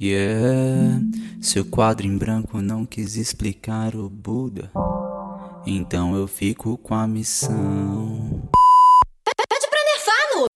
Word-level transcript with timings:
Yeah, 0.00 1.00
seu 1.42 1.64
quadro 1.64 2.06
em 2.06 2.16
branco 2.16 2.62
não 2.62 2.86
quis 2.86 3.16
explicar 3.16 3.96
o 3.96 4.08
Buda, 4.08 4.70
então 5.66 6.14
eu 6.14 6.28
fico 6.28 6.78
com 6.78 6.94
a 6.94 7.04
missão. 7.04 8.48
Pede 9.48 9.66
pra 9.68 9.80
nerfar, 9.90 10.14
no. 10.36 10.46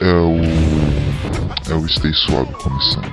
É 0.00 0.14
o. 0.14 0.36
É 1.70 1.74
o 1.74 1.86
Stay 1.86 2.14
Suave 2.14 2.54
começando. 2.54 3.12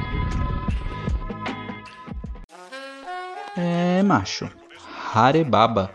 É, 3.58 4.02
macho. 4.02 4.50
Harebaba. 5.14 5.92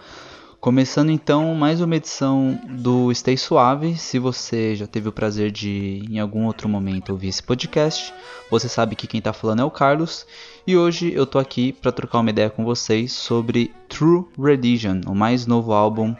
Começando 0.63 1.11
então 1.11 1.57
mais 1.57 1.81
uma 1.81 1.97
edição 1.97 2.57
do 2.71 3.13
Stay 3.13 3.37
Suave. 3.37 3.99
Se 3.99 4.17
você 4.21 4.77
já 4.77 4.87
teve 4.87 5.09
o 5.09 5.13
prazer 5.13 5.51
de 5.51 6.05
em 6.09 6.21
algum 6.21 6.47
outro 6.47 6.69
momento 6.69 7.11
ouvir 7.11 7.31
esse 7.31 7.43
podcast, 7.43 8.15
você 8.49 8.69
sabe 8.69 8.95
que 8.95 9.09
quem 9.09 9.21
tá 9.21 9.33
falando 9.33 9.61
é 9.61 9.65
o 9.65 9.71
Carlos. 9.73 10.25
E 10.65 10.77
hoje 10.77 11.13
eu 11.13 11.27
tô 11.27 11.41
aqui 11.41 11.73
para 11.73 11.91
trocar 11.91 12.21
uma 12.21 12.31
ideia 12.31 12.49
com 12.49 12.65
vocês 12.65 13.11
sobre 13.11 13.75
True 13.89 14.25
Religion, 14.39 15.01
o 15.05 15.17
mais 15.17 15.49
novo 15.49 15.73
álbum 15.73 16.15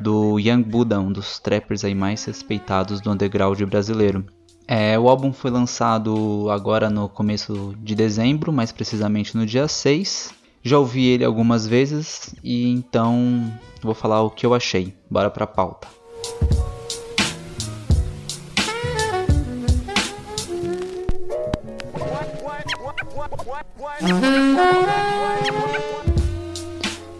do 0.00 0.40
Young 0.40 0.64
Buddha, 0.64 0.98
um 0.98 1.12
dos 1.12 1.38
trappers 1.38 1.84
aí 1.84 1.94
mais 1.94 2.24
respeitados 2.24 3.00
do 3.00 3.12
underground 3.12 3.62
brasileiro. 3.62 4.26
É, 4.66 4.98
o 4.98 5.08
álbum 5.08 5.32
foi 5.32 5.52
lançado 5.52 6.50
agora 6.50 6.90
no 6.90 7.08
começo 7.08 7.76
de 7.78 7.94
dezembro, 7.94 8.52
mais 8.52 8.72
precisamente 8.72 9.36
no 9.36 9.46
dia 9.46 9.68
6. 9.68 10.34
Já 10.66 10.78
ouvi 10.78 11.04
ele 11.04 11.26
algumas 11.26 11.66
vezes 11.66 12.34
e 12.42 12.70
então 12.70 13.52
vou 13.82 13.92
falar 13.94 14.22
o 14.22 14.30
que 14.30 14.46
eu 14.46 14.54
achei. 14.54 14.94
Bora 15.10 15.28
pra 15.28 15.46
pauta. 15.46 15.86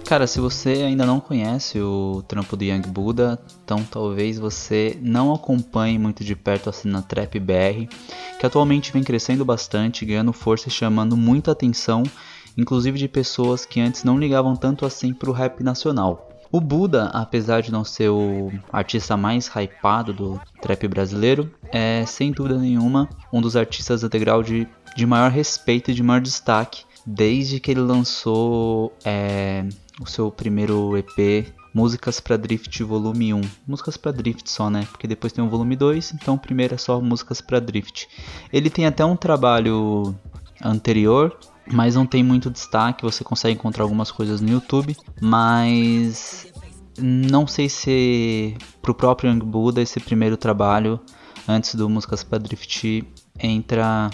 Cara, 0.07 0.27
se 0.27 0.41
você 0.41 0.71
ainda 0.83 1.05
não 1.05 1.21
conhece 1.21 1.79
o 1.81 2.25
trampo 2.27 2.57
do 2.57 2.65
Young 2.65 2.89
Buddha, 2.89 3.39
então 3.63 3.85
talvez 3.85 4.39
você 4.39 4.97
não 5.03 5.35
acompanhe 5.35 5.99
muito 5.99 6.25
de 6.25 6.35
perto 6.35 6.71
a 6.71 6.73
cena 6.73 7.03
Trap 7.03 7.39
BR, 7.41 7.89
que 8.41 8.47
atualmente 8.47 8.91
vem 8.91 9.03
crescendo 9.03 9.45
bastante, 9.45 10.07
ganhando 10.07 10.33
força 10.33 10.69
e 10.69 10.73
chamando 10.73 11.15
muita 11.15 11.53
atenção, 11.53 12.05
inclusive 12.57 12.99
de 12.99 13.09
pessoas 13.09 13.65
que 13.65 13.81
antes 13.81 14.05
não 14.05 14.19
ligavam 14.19 14.55
tanto 14.57 14.87
assim 14.87 15.13
pro 15.13 15.33
rap 15.33 15.63
nacional. 15.63 16.29
O 16.51 16.61
Buda, 16.61 17.07
apesar 17.07 17.63
de 17.63 17.73
não 17.73 17.83
ser 17.83 18.11
o 18.11 18.53
artista 18.73 19.17
mais 19.17 19.49
hypado 19.49 20.13
do 20.13 20.41
trap 20.63 20.87
brasileiro, 20.87 21.53
é 21.73 22.05
sem 22.07 22.31
dúvida 22.31 22.59
nenhuma 22.59 23.09
um 23.33 23.41
dos 23.41 23.57
artistas 23.57 24.05
underground 24.05 24.47
de, 24.47 24.69
de 24.97 25.05
maior 25.05 25.31
respeito 25.31 25.91
e 25.91 25.95
de 25.95 26.03
maior 26.03 26.21
destaque 26.21 26.85
desde 27.05 27.59
que 27.59 27.73
ele 27.73 27.81
lançou 27.81 28.97
é, 29.05 29.67
o 30.01 30.07
seu 30.07 30.31
primeiro 30.31 30.97
EP 30.97 31.53
Músicas 31.75 32.21
para 32.21 32.37
Drift 32.37 32.85
Volume 32.85 33.35
1. 33.35 33.41
Músicas 33.67 33.97
para 33.97 34.13
Drift 34.13 34.49
só, 34.49 34.71
né? 34.71 34.87
Porque 34.93 35.09
depois 35.09 35.33
tem 35.33 35.43
o 35.43 35.49
volume 35.49 35.75
2, 35.75 36.15
então 36.15 36.35
o 36.35 36.39
primeiro 36.39 36.77
é 36.77 36.79
só 36.79 37.01
Músicas 37.01 37.41
para 37.41 37.59
Drift. 37.59 38.09
Ele 38.53 38.71
tem 38.71 38.87
até 38.87 39.05
um 39.05 39.17
trabalho 39.17 40.15
anterior, 40.63 41.37
mas 41.71 41.95
não 41.95 42.07
tem 42.07 42.23
muito 42.23 42.51
destaque. 42.51 43.03
Você 43.03 43.25
consegue 43.25 43.55
encontrar 43.55 43.85
algumas 43.85 44.11
coisas 44.11 44.41
no 44.41 44.51
YouTube, 44.51 44.97
mas 45.21 46.53
não 46.99 47.47
sei 47.47 47.69
se 47.69 48.57
pro 48.81 48.95
próprio 48.95 49.31
Young 49.31 49.41
Buddha 49.41 49.83
esse 49.83 49.99
primeiro 50.01 50.37
trabalho 50.37 51.01
antes 51.49 51.75
do 51.75 51.89
Músicas 51.89 52.23
para 52.25 52.39
Drift 52.39 53.05
entra 53.39 54.11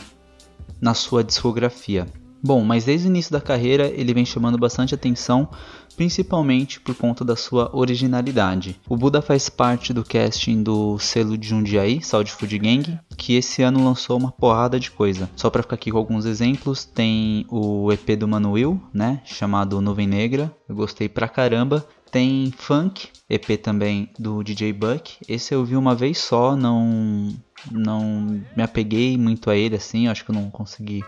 na 0.80 0.94
sua 0.94 1.22
discografia. 1.22 2.06
Bom, 2.42 2.64
mas 2.64 2.84
desde 2.84 3.06
o 3.06 3.10
início 3.10 3.32
da 3.32 3.40
carreira 3.40 3.86
ele 3.88 4.14
vem 4.14 4.24
chamando 4.24 4.56
bastante 4.56 4.94
atenção, 4.94 5.48
principalmente 5.96 6.80
por 6.80 6.94
conta 6.94 7.24
da 7.24 7.36
sua 7.36 7.70
originalidade. 7.76 8.80
O 8.88 8.96
Buda 8.96 9.20
faz 9.20 9.50
parte 9.50 9.92
do 9.92 10.02
casting 10.02 10.62
do 10.62 10.98
selo 10.98 11.36
de 11.36 11.48
Jundiaí, 11.48 12.02
Saúde 12.02 12.32
Food 12.32 12.58
Gang, 12.58 12.98
que 13.16 13.34
esse 13.34 13.62
ano 13.62 13.84
lançou 13.84 14.16
uma 14.16 14.32
porrada 14.32 14.80
de 14.80 14.90
coisa. 14.90 15.28
Só 15.36 15.50
para 15.50 15.62
ficar 15.62 15.74
aqui 15.74 15.90
com 15.90 15.98
alguns 15.98 16.24
exemplos, 16.24 16.84
tem 16.84 17.44
o 17.50 17.92
EP 17.92 18.16
do 18.18 18.26
Manuel, 18.26 18.80
né, 18.92 19.20
chamado 19.24 19.80
Nuvem 19.80 20.06
Negra, 20.06 20.50
eu 20.68 20.74
gostei 20.74 21.08
pra 21.08 21.28
caramba. 21.28 21.86
Tem 22.10 22.52
Funk, 22.56 23.08
EP 23.28 23.56
também 23.62 24.10
do 24.18 24.42
DJ 24.42 24.72
Buck. 24.72 25.12
Esse 25.28 25.54
eu 25.54 25.64
vi 25.64 25.76
uma 25.76 25.94
vez 25.94 26.18
só, 26.18 26.56
não 26.56 27.32
não 27.70 28.42
me 28.56 28.62
apeguei 28.62 29.16
muito 29.16 29.48
a 29.48 29.56
ele 29.56 29.76
assim, 29.76 30.08
acho 30.08 30.24
que 30.24 30.30
eu 30.30 30.34
não 30.34 30.50
consegui 30.50 31.04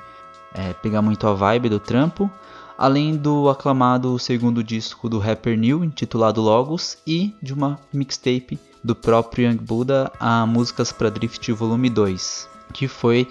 é, 0.54 0.72
pegar 0.72 1.02
muito 1.02 1.26
a 1.26 1.32
vibe 1.32 1.68
do 1.68 1.80
trampo, 1.80 2.30
além 2.76 3.16
do 3.16 3.48
aclamado 3.48 4.18
segundo 4.18 4.62
disco 4.62 5.08
do 5.08 5.18
rapper 5.18 5.56
New, 5.58 5.84
intitulado 5.84 6.40
Logos, 6.40 6.98
e 7.06 7.34
de 7.42 7.52
uma 7.52 7.78
mixtape 7.92 8.58
do 8.82 8.94
próprio 8.94 9.48
Young 9.48 9.58
Buddha, 9.58 10.10
a 10.18 10.44
Músicas 10.46 10.90
para 10.90 11.10
Drift 11.10 11.52
Volume 11.52 11.88
2, 11.88 12.48
que 12.72 12.88
foi 12.88 13.28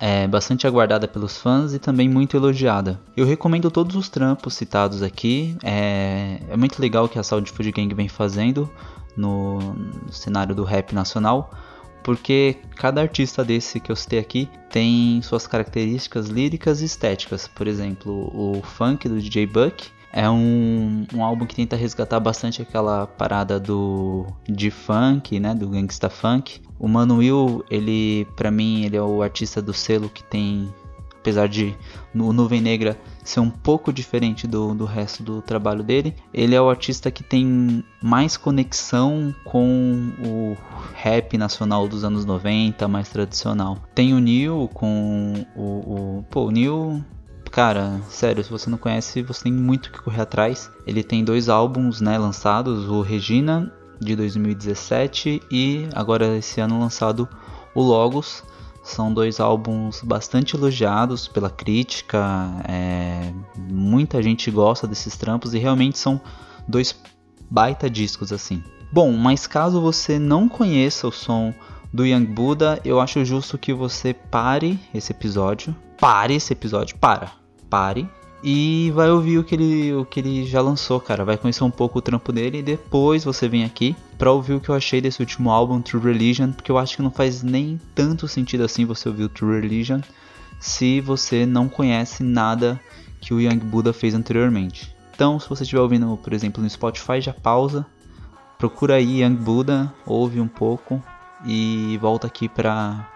é, 0.00 0.26
bastante 0.26 0.66
aguardada 0.66 1.06
pelos 1.06 1.36
fãs 1.36 1.74
e 1.74 1.78
também 1.78 2.08
muito 2.08 2.36
elogiada. 2.36 3.00
Eu 3.16 3.26
recomendo 3.26 3.70
todos 3.70 3.96
os 3.96 4.08
trampos 4.08 4.54
citados 4.54 5.02
aqui, 5.02 5.56
é, 5.62 6.40
é 6.48 6.56
muito 6.56 6.80
legal 6.80 7.04
o 7.04 7.08
que 7.08 7.18
a 7.18 7.22
Saúde 7.22 7.50
Food 7.50 7.72
Gang 7.72 7.92
vem 7.94 8.08
fazendo 8.08 8.70
no, 9.16 9.58
no 9.58 10.12
cenário 10.12 10.54
do 10.54 10.64
rap 10.64 10.94
nacional 10.94 11.50
porque 12.02 12.56
cada 12.76 13.00
artista 13.00 13.44
desse 13.44 13.80
que 13.80 13.90
eu 13.90 13.96
citei 13.96 14.18
aqui 14.18 14.48
tem 14.70 15.20
suas 15.22 15.46
características 15.46 16.28
líricas 16.28 16.80
e 16.80 16.84
estéticas. 16.84 17.48
Por 17.48 17.66
exemplo, 17.66 18.30
o 18.34 18.62
funk 18.62 19.08
do 19.08 19.20
DJ 19.20 19.46
Buck 19.46 19.88
é 20.12 20.28
um, 20.28 21.06
um 21.14 21.22
álbum 21.22 21.46
que 21.46 21.54
tenta 21.54 21.76
resgatar 21.76 22.18
bastante 22.20 22.62
aquela 22.62 23.06
parada 23.06 23.60
do 23.60 24.26
de 24.48 24.70
funk, 24.70 25.38
né, 25.38 25.54
do 25.54 25.68
gangsta 25.68 26.08
funk. 26.08 26.60
O 26.78 26.88
Manuel, 26.88 27.64
ele 27.70 28.26
para 28.36 28.50
mim, 28.50 28.84
ele 28.84 28.96
é 28.96 29.02
o 29.02 29.22
artista 29.22 29.60
do 29.60 29.74
selo 29.74 30.08
que 30.08 30.22
tem 30.22 30.72
apesar 31.20 31.48
de 31.48 31.74
no 32.14 32.32
Nuvem 32.32 32.60
Negra 32.60 32.98
ser 33.22 33.40
um 33.40 33.50
pouco 33.50 33.92
diferente 33.92 34.46
do, 34.46 34.74
do 34.74 34.84
resto 34.84 35.22
do 35.22 35.42
trabalho 35.42 35.82
dele, 35.82 36.14
ele 36.32 36.54
é 36.54 36.60
o 36.60 36.70
artista 36.70 37.10
que 37.10 37.22
tem 37.22 37.84
mais 38.02 38.36
conexão 38.36 39.34
com 39.44 40.12
o 40.24 40.56
rap 40.94 41.36
nacional 41.36 41.86
dos 41.86 42.04
anos 42.04 42.24
90, 42.24 42.88
mais 42.88 43.08
tradicional. 43.08 43.78
Tem 43.94 44.14
o 44.14 44.18
Neil 44.18 44.70
com 44.72 45.44
o. 45.54 46.18
o 46.18 46.24
pô, 46.30 46.46
o 46.46 46.50
Neil 46.50 47.04
cara, 47.50 48.00
sério, 48.08 48.44
se 48.44 48.50
você 48.50 48.70
não 48.70 48.78
conhece, 48.78 49.22
você 49.22 49.44
tem 49.44 49.52
muito 49.52 49.90
que 49.90 50.00
correr 50.00 50.22
atrás. 50.22 50.70
Ele 50.86 51.02
tem 51.02 51.24
dois 51.24 51.48
álbuns, 51.48 52.00
né, 52.00 52.18
lançados, 52.18 52.88
o 52.88 53.00
Regina 53.00 53.72
de 54.00 54.14
2017 54.14 55.42
e 55.50 55.88
agora 55.94 56.36
esse 56.36 56.60
ano 56.60 56.78
lançado 56.78 57.28
o 57.74 57.82
Logos. 57.82 58.44
São 58.88 59.12
dois 59.12 59.38
álbuns 59.38 60.00
bastante 60.02 60.56
elogiados 60.56 61.28
pela 61.28 61.50
crítica, 61.50 62.50
é, 62.66 63.32
muita 63.54 64.22
gente 64.22 64.50
gosta 64.50 64.86
desses 64.86 65.14
trampos 65.14 65.52
e 65.52 65.58
realmente 65.58 65.98
são 65.98 66.18
dois 66.66 66.98
baita 67.50 67.90
discos 67.90 68.32
assim. 68.32 68.64
Bom, 68.90 69.12
mas 69.12 69.46
caso 69.46 69.78
você 69.78 70.18
não 70.18 70.48
conheça 70.48 71.06
o 71.06 71.12
som 71.12 71.52
do 71.92 72.06
Young 72.06 72.24
Buddha, 72.24 72.80
eu 72.82 72.98
acho 72.98 73.22
justo 73.26 73.58
que 73.58 73.74
você 73.74 74.14
pare 74.14 74.80
esse 74.94 75.12
episódio. 75.12 75.76
Pare 76.00 76.34
esse 76.34 76.54
episódio, 76.54 76.96
para. 76.96 77.32
Pare 77.68 78.08
e 78.42 78.92
vai 78.94 79.10
ouvir 79.10 79.38
o 79.38 79.44
que 79.44 79.54
ele, 79.54 79.94
o 79.94 80.04
que 80.04 80.20
ele 80.20 80.44
já 80.44 80.60
lançou, 80.60 81.00
cara. 81.00 81.24
Vai 81.24 81.36
conhecer 81.36 81.64
um 81.64 81.70
pouco 81.70 81.98
o 81.98 82.02
trampo 82.02 82.32
dele 82.32 82.58
e 82.58 82.62
depois 82.62 83.24
você 83.24 83.48
vem 83.48 83.64
aqui 83.64 83.96
para 84.16 84.30
ouvir 84.30 84.54
o 84.54 84.60
que 84.60 84.68
eu 84.68 84.74
achei 84.74 85.00
desse 85.00 85.20
último 85.20 85.50
álbum, 85.50 85.80
True 85.80 86.02
Religion, 86.02 86.52
porque 86.52 86.70
eu 86.70 86.78
acho 86.78 86.96
que 86.96 87.02
não 87.02 87.10
faz 87.10 87.42
nem 87.42 87.80
tanto 87.94 88.28
sentido 88.28 88.64
assim 88.64 88.84
você 88.84 89.08
ouvir 89.08 89.24
o 89.24 89.28
True 89.28 89.60
Religion 89.60 90.00
se 90.60 91.00
você 91.00 91.46
não 91.46 91.68
conhece 91.68 92.22
nada 92.22 92.80
que 93.20 93.32
o 93.32 93.40
Young 93.40 93.58
Buddha 93.58 93.92
fez 93.92 94.14
anteriormente. 94.14 94.94
Então, 95.14 95.38
se 95.38 95.48
você 95.48 95.62
estiver 95.62 95.80
ouvindo, 95.80 96.16
por 96.22 96.32
exemplo, 96.32 96.62
no 96.62 96.70
Spotify, 96.70 97.20
já 97.20 97.32
pausa, 97.32 97.86
procura 98.56 98.94
aí 98.94 99.22
Young 99.22 99.34
Buddha, 99.34 99.92
ouve 100.06 100.40
um 100.40 100.48
pouco 100.48 101.02
e 101.44 101.98
volta 102.00 102.26
aqui 102.26 102.48
para 102.48 103.08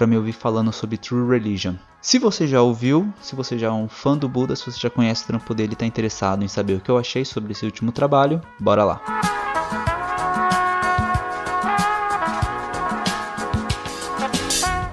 para 0.00 0.06
me 0.06 0.16
ouvir 0.16 0.32
falando 0.32 0.72
sobre 0.72 0.96
True 0.96 1.28
Religion. 1.28 1.74
Se 2.00 2.18
você 2.18 2.46
já 2.46 2.62
ouviu, 2.62 3.12
se 3.20 3.36
você 3.36 3.58
já 3.58 3.66
é 3.66 3.70
um 3.70 3.86
fã 3.86 4.16
do 4.16 4.26
Buda, 4.30 4.56
se 4.56 4.64
você 4.64 4.80
já 4.80 4.88
conhece 4.88 5.24
o 5.24 5.26
trampo 5.26 5.52
dele 5.52 5.72
e 5.72 5.74
está 5.74 5.84
interessado 5.84 6.42
em 6.42 6.48
saber 6.48 6.72
o 6.72 6.80
que 6.80 6.90
eu 6.90 6.96
achei 6.96 7.22
sobre 7.22 7.52
esse 7.52 7.66
último 7.66 7.92
trabalho, 7.92 8.40
bora 8.58 8.82
lá. 8.82 9.02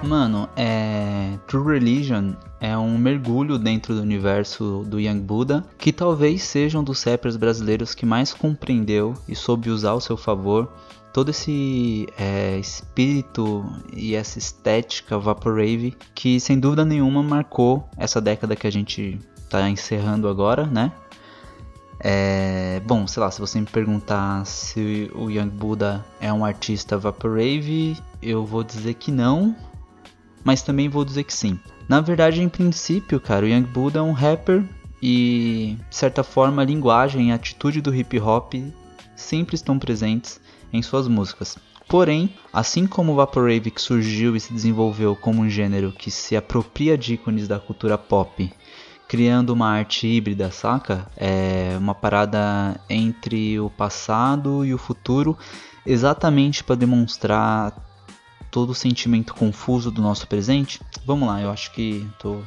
Mano, 0.02 0.46
é... 0.54 1.38
True 1.46 1.72
Religion 1.72 2.34
é 2.60 2.76
um 2.76 2.98
mergulho 2.98 3.58
dentro 3.58 3.94
do 3.94 4.02
universo 4.02 4.84
do 4.86 5.00
Young 5.00 5.20
Buddha, 5.20 5.64
que 5.78 5.90
talvez 5.90 6.42
seja 6.42 6.78
um 6.78 6.84
dos 6.84 7.02
rappers 7.02 7.38
brasileiros 7.38 7.94
que 7.94 8.04
mais 8.04 8.34
compreendeu 8.34 9.14
e 9.26 9.34
soube 9.34 9.70
usar 9.70 9.92
ao 9.92 10.02
seu 10.02 10.18
favor 10.18 10.70
todo 11.12 11.30
esse 11.30 12.06
é, 12.18 12.58
espírito 12.58 13.64
e 13.92 14.14
essa 14.14 14.38
estética 14.38 15.18
Vaporwave 15.18 15.96
que 16.14 16.38
sem 16.38 16.58
dúvida 16.58 16.84
nenhuma 16.84 17.22
marcou 17.22 17.88
essa 17.96 18.20
década 18.20 18.54
que 18.54 18.66
a 18.66 18.72
gente 18.72 19.18
está 19.38 19.68
encerrando 19.68 20.28
agora, 20.28 20.66
né? 20.66 20.92
É, 22.00 22.80
bom, 22.86 23.06
sei 23.06 23.20
lá, 23.20 23.30
se 23.30 23.40
você 23.40 23.58
me 23.58 23.66
perguntar 23.66 24.44
se 24.46 25.10
o 25.14 25.28
Young 25.30 25.48
Buddha 25.48 26.04
é 26.20 26.32
um 26.32 26.44
artista 26.44 26.96
Vaporwave, 26.96 27.96
eu 28.22 28.46
vou 28.46 28.62
dizer 28.62 28.94
que 28.94 29.10
não, 29.10 29.56
mas 30.44 30.62
também 30.62 30.88
vou 30.88 31.04
dizer 31.04 31.24
que 31.24 31.34
sim. 31.34 31.58
Na 31.88 32.00
verdade, 32.00 32.40
em 32.40 32.48
princípio, 32.48 33.18
cara, 33.18 33.44
o 33.44 33.48
Young 33.48 33.62
Buddha 33.62 33.98
é 33.98 34.02
um 34.02 34.12
rapper 34.12 34.62
e, 35.02 35.76
de 35.88 35.96
certa 35.96 36.22
forma, 36.22 36.62
a 36.62 36.64
linguagem 36.64 37.28
e 37.28 37.32
a 37.32 37.34
atitude 37.34 37.80
do 37.80 37.94
hip 37.94 38.18
hop 38.20 38.54
sempre 39.16 39.56
estão 39.56 39.78
presentes 39.78 40.40
em 40.72 40.82
suas 40.82 41.08
músicas. 41.08 41.56
Porém, 41.88 42.34
assim 42.52 42.86
como 42.86 43.12
o 43.12 43.16
Vaporwave 43.16 43.70
que 43.70 43.80
surgiu 43.80 44.36
e 44.36 44.40
se 44.40 44.52
desenvolveu 44.52 45.16
como 45.16 45.42
um 45.42 45.48
gênero 45.48 45.92
que 45.92 46.10
se 46.10 46.36
apropria 46.36 46.98
de 46.98 47.14
ícones 47.14 47.48
da 47.48 47.58
cultura 47.58 47.96
pop 47.96 48.52
criando 49.08 49.50
uma 49.54 49.70
arte 49.70 50.06
híbrida, 50.06 50.50
saca? 50.50 51.06
É 51.16 51.74
uma 51.78 51.94
parada 51.94 52.78
entre 52.90 53.58
o 53.58 53.70
passado 53.70 54.66
e 54.66 54.74
o 54.74 54.78
futuro, 54.78 55.36
exatamente 55.86 56.62
para 56.62 56.76
demonstrar 56.76 57.72
todo 58.50 58.70
o 58.70 58.74
sentimento 58.74 59.34
confuso 59.34 59.90
do 59.90 60.02
nosso 60.02 60.28
presente. 60.28 60.78
Vamos 61.06 61.26
lá, 61.26 61.40
eu 61.40 61.50
acho 61.50 61.72
que 61.72 62.06
tô 62.18 62.42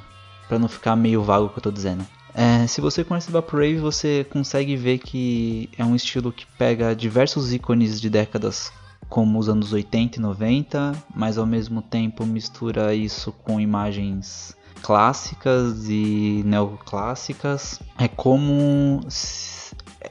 para 0.47 0.59
não 0.59 0.67
ficar 0.67 0.95
meio 0.95 1.23
vago 1.23 1.47
o 1.47 1.49
que 1.49 1.57
eu 1.57 1.63
tô 1.63 1.71
dizendo. 1.71 2.05
É, 2.33 2.65
se 2.67 2.79
você 2.79 3.03
conhece 3.03 3.31
Vaporwave, 3.31 3.77
você 3.77 4.25
consegue 4.29 4.75
ver 4.75 4.99
que 4.99 5.69
é 5.77 5.83
um 5.83 5.95
estilo 5.95 6.31
que 6.31 6.45
pega 6.57 6.95
diversos 6.95 7.51
ícones 7.53 7.99
de 7.99 8.09
décadas 8.09 8.71
como 9.09 9.37
os 9.37 9.49
anos 9.49 9.73
80 9.73 10.17
e 10.17 10.21
90, 10.21 10.93
mas 11.13 11.37
ao 11.37 11.45
mesmo 11.45 11.81
tempo 11.81 12.25
mistura 12.25 12.95
isso 12.95 13.31
com 13.31 13.59
imagens 13.59 14.55
clássicas 14.81 15.89
e 15.89 16.41
neoclássicas. 16.45 17.79
É 17.97 18.07
como 18.07 19.01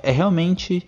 é 0.02 0.10
realmente 0.10 0.84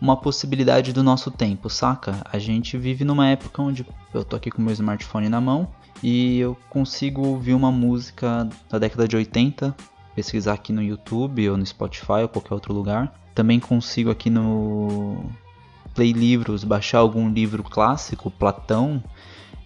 uma 0.00 0.16
possibilidade 0.16 0.92
do 0.92 1.02
nosso 1.02 1.30
tempo, 1.30 1.70
saca? 1.70 2.20
A 2.30 2.38
gente 2.38 2.76
vive 2.76 3.04
numa 3.04 3.28
época 3.28 3.62
onde 3.62 3.86
eu 4.12 4.24
tô 4.24 4.36
aqui 4.36 4.50
com 4.50 4.60
meu 4.60 4.72
smartphone 4.72 5.28
na 5.28 5.40
mão 5.40 5.68
e 6.02 6.38
eu 6.38 6.56
consigo 6.68 7.26
ouvir 7.26 7.54
uma 7.54 7.70
música 7.70 8.48
da 8.68 8.78
década 8.78 9.08
de 9.08 9.16
80, 9.16 9.74
pesquisar 10.14 10.54
aqui 10.54 10.72
no 10.72 10.82
YouTube 10.82 11.48
ou 11.48 11.56
no 11.56 11.66
Spotify 11.66 12.22
ou 12.22 12.28
qualquer 12.28 12.54
outro 12.54 12.72
lugar. 12.72 13.12
Também 13.34 13.58
consigo 13.58 14.10
aqui 14.10 14.30
no 14.30 15.24
Play 15.94 16.12
Livros 16.12 16.64
baixar 16.64 16.98
algum 16.98 17.28
livro 17.28 17.62
clássico, 17.62 18.30
Platão, 18.30 19.02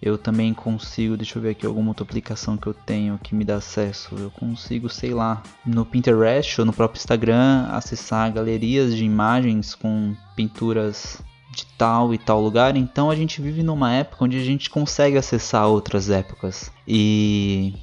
eu 0.01 0.17
também 0.17 0.55
consigo, 0.55 1.17
deixa 1.17 1.39
eu 1.39 1.43
ver 1.43 1.51
aqui 1.51 1.67
alguma 1.67 1.89
outra 1.89 2.05
aplicação 2.05 2.57
que 2.57 2.69
eu 2.69 2.75
tenho 2.75 3.19
que 3.19 3.35
me 3.35 3.45
dá 3.45 3.57
acesso. 3.57 4.15
Eu 4.17 4.31
consigo, 4.31 4.89
sei 4.89 5.13
lá, 5.13 5.43
no 5.67 5.85
Pinterest 5.85 6.61
ou 6.61 6.65
no 6.65 6.73
próprio 6.73 6.99
Instagram 6.99 7.67
acessar 7.71 8.33
galerias 8.33 8.95
de 8.95 9.05
imagens 9.05 9.75
com 9.75 10.15
pinturas 10.37 11.21
de 11.51 11.67
tal 11.77 12.15
e 12.15 12.19
tal 12.19 12.41
lugar. 12.41 12.77
Então 12.77 13.11
a 13.11 13.17
gente 13.17 13.43
vive 13.43 13.65
numa 13.65 13.93
época 13.93 14.25
onde 14.25 14.39
a 14.39 14.45
gente 14.45 14.71
consegue 14.71 15.19
acessar 15.19 15.67
outras 15.67 16.11
épocas 16.11 16.71
e 16.87 17.75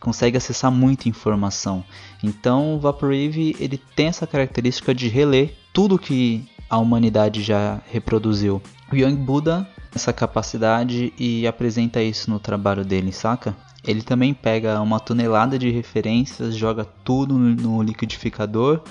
consegue 0.00 0.36
acessar 0.36 0.70
muita 0.70 1.08
informação. 1.08 1.84
Então 2.22 2.74
o 2.74 2.80
Vaporwave 2.80 3.56
ele 3.58 3.78
tem 3.96 4.06
essa 4.06 4.26
característica 4.26 4.94
de 4.94 5.08
reler 5.08 5.54
tudo 5.72 5.98
que 5.98 6.44
a 6.68 6.78
humanidade 6.78 7.42
já 7.42 7.80
reproduziu. 7.90 8.62
O 8.92 8.96
Young 8.96 9.16
Buddha 9.16 9.68
essa 9.94 10.12
capacidade 10.12 11.12
e 11.18 11.46
apresenta 11.46 12.02
isso 12.02 12.30
no 12.30 12.38
trabalho 12.38 12.84
dele, 12.84 13.12
saca? 13.12 13.56
Ele 13.84 14.02
também 14.02 14.34
pega 14.34 14.80
uma 14.80 15.00
tonelada 15.00 15.58
de 15.58 15.70
referências, 15.70 16.56
joga 16.56 16.84
tudo 16.84 17.38
no 17.38 17.82
liquidificador 17.82 18.82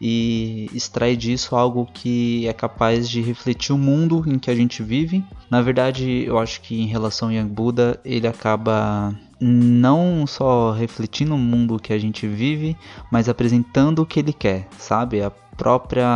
e 0.00 0.68
extrai 0.74 1.16
disso 1.16 1.54
algo 1.54 1.86
que 1.92 2.46
é 2.48 2.52
capaz 2.52 3.08
de 3.08 3.20
refletir 3.20 3.72
o 3.72 3.78
mundo 3.78 4.24
em 4.26 4.38
que 4.38 4.50
a 4.50 4.54
gente 4.54 4.82
vive. 4.82 5.24
Na 5.48 5.62
verdade, 5.62 6.24
eu 6.26 6.38
acho 6.38 6.60
que 6.60 6.80
em 6.80 6.86
relação 6.86 7.28
ao 7.28 7.34
Young 7.34 7.48
Buddha, 7.48 8.00
ele 8.04 8.26
acaba 8.26 9.14
não 9.42 10.26
só 10.26 10.70
refletindo 10.70 11.34
o 11.34 11.38
mundo 11.38 11.78
que 11.78 11.92
a 11.92 11.98
gente 11.98 12.26
vive, 12.26 12.76
mas 13.10 13.28
apresentando 13.28 14.00
o 14.00 14.06
que 14.06 14.20
ele 14.20 14.32
quer, 14.32 14.68
sabe? 14.78 15.20
A 15.20 15.30
própria 15.30 16.06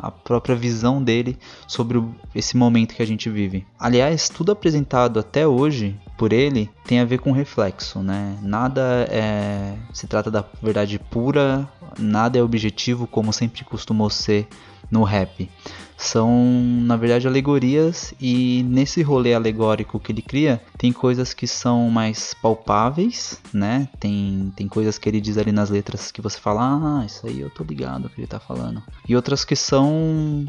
a 0.00 0.10
própria 0.10 0.56
visão 0.56 1.02
dele 1.02 1.38
sobre 1.66 1.98
o, 1.98 2.14
esse 2.34 2.56
momento 2.56 2.94
que 2.94 3.02
a 3.02 3.06
gente 3.06 3.28
vive. 3.28 3.66
Aliás, 3.78 4.28
tudo 4.28 4.52
apresentado 4.52 5.18
até 5.18 5.46
hoje 5.46 5.98
por 6.16 6.32
ele 6.32 6.70
tem 6.86 7.00
a 7.00 7.04
ver 7.04 7.18
com 7.18 7.32
reflexo, 7.32 8.00
né? 8.00 8.38
Nada 8.42 9.06
é, 9.10 9.74
se 9.92 10.06
trata 10.06 10.30
da 10.30 10.44
verdade 10.62 10.98
pura, 10.98 11.68
nada 11.98 12.38
é 12.38 12.42
objetivo 12.42 13.06
como 13.06 13.32
sempre 13.32 13.64
costumou 13.64 14.08
ser 14.08 14.46
no 14.92 15.02
rap. 15.02 15.50
São, 15.96 16.30
na 16.82 16.96
verdade, 16.96 17.26
alegorias 17.26 18.12
e 18.20 18.62
nesse 18.64 19.02
rolê 19.02 19.34
alegórico 19.34 19.98
que 19.98 20.12
ele 20.12 20.20
cria, 20.20 20.60
tem 20.76 20.92
coisas 20.92 21.32
que 21.32 21.46
são 21.46 21.88
mais 21.88 22.34
palpáveis, 22.34 23.40
né? 23.52 23.88
Tem, 23.98 24.52
tem 24.54 24.68
coisas 24.68 24.98
que 24.98 25.08
ele 25.08 25.20
diz 25.20 25.38
ali 25.38 25.52
nas 25.52 25.70
letras 25.70 26.10
que 26.10 26.20
você 26.20 26.38
fala, 26.38 27.00
ah, 27.00 27.06
isso 27.06 27.26
aí 27.26 27.40
eu 27.40 27.48
tô 27.48 27.64
ligado 27.64 28.10
que 28.10 28.20
ele 28.20 28.26
tá 28.26 28.40
falando. 28.40 28.82
E 29.08 29.16
outras 29.16 29.44
que 29.44 29.56
são 29.56 30.44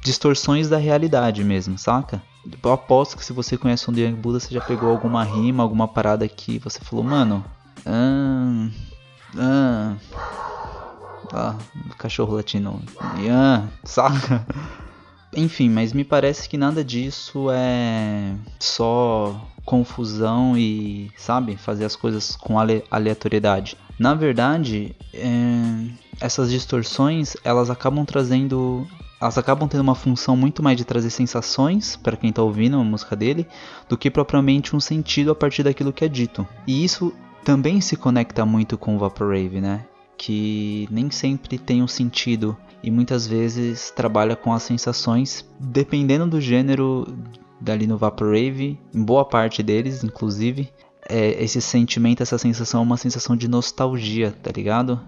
distorções 0.00 0.68
da 0.68 0.78
realidade 0.78 1.44
mesmo, 1.44 1.76
saca? 1.76 2.22
Eu 2.62 2.72
aposto 2.72 3.16
que 3.16 3.24
se 3.24 3.32
você 3.32 3.58
conhece 3.58 3.90
um 3.90 3.94
Young 3.94 4.14
Buddha, 4.14 4.40
você 4.40 4.54
já 4.54 4.60
pegou 4.60 4.88
alguma 4.88 5.22
rima, 5.24 5.62
alguma 5.62 5.86
parada 5.86 6.26
que 6.28 6.58
você 6.60 6.80
falou, 6.80 7.04
mano. 7.04 7.44
Ah, 7.84 8.68
ah, 9.36 9.96
ah, 11.32 11.56
cachorro 11.98 12.36
latino. 12.36 12.80
Ah, 13.30 13.66
saca? 13.84 14.46
Enfim, 15.34 15.70
mas 15.70 15.94
me 15.94 16.04
parece 16.04 16.46
que 16.46 16.58
nada 16.58 16.84
disso 16.84 17.46
é 17.50 18.34
só 18.60 19.48
confusão 19.64 20.56
e, 20.58 21.10
sabe, 21.16 21.56
fazer 21.56 21.86
as 21.86 21.96
coisas 21.96 22.36
com 22.36 22.56
aleatoriedade. 22.58 23.78
Na 23.98 24.12
verdade, 24.12 24.94
é, 25.14 25.86
essas 26.20 26.50
distorções 26.50 27.34
elas 27.44 27.70
acabam 27.70 28.04
trazendo 28.04 28.86
elas 29.20 29.38
acabam 29.38 29.68
tendo 29.68 29.82
uma 29.82 29.94
função 29.94 30.36
muito 30.36 30.62
mais 30.62 30.76
de 30.76 30.84
trazer 30.84 31.08
sensações 31.08 31.94
para 31.94 32.16
quem 32.16 32.30
está 32.30 32.42
ouvindo 32.42 32.76
a 32.76 32.82
música 32.82 33.14
dele 33.14 33.46
do 33.88 33.96
que 33.96 34.10
propriamente 34.10 34.74
um 34.74 34.80
sentido 34.80 35.30
a 35.30 35.34
partir 35.34 35.62
daquilo 35.62 35.92
que 35.92 36.04
é 36.04 36.08
dito. 36.08 36.46
E 36.66 36.84
isso 36.84 37.14
também 37.44 37.80
se 37.80 37.96
conecta 37.96 38.44
muito 38.44 38.76
com 38.76 38.96
o 38.96 38.98
Vaporwave, 38.98 39.60
né? 39.60 39.84
Que 40.24 40.86
nem 40.88 41.10
sempre 41.10 41.58
tem 41.58 41.82
um 41.82 41.88
sentido 41.88 42.56
e 42.80 42.92
muitas 42.92 43.26
vezes 43.26 43.90
trabalha 43.90 44.36
com 44.36 44.52
as 44.52 44.62
sensações, 44.62 45.44
dependendo 45.58 46.28
do 46.28 46.40
gênero 46.40 47.04
dali 47.60 47.88
no 47.88 47.98
Vaporwave, 47.98 48.78
em 48.94 49.02
boa 49.02 49.24
parte 49.24 49.64
deles, 49.64 50.04
inclusive, 50.04 50.70
é, 51.08 51.42
esse 51.42 51.60
sentimento, 51.60 52.22
essa 52.22 52.38
sensação 52.38 52.78
é 52.78 52.84
uma 52.84 52.96
sensação 52.96 53.36
de 53.36 53.48
nostalgia, 53.48 54.30
tá 54.30 54.52
ligado? 54.54 55.00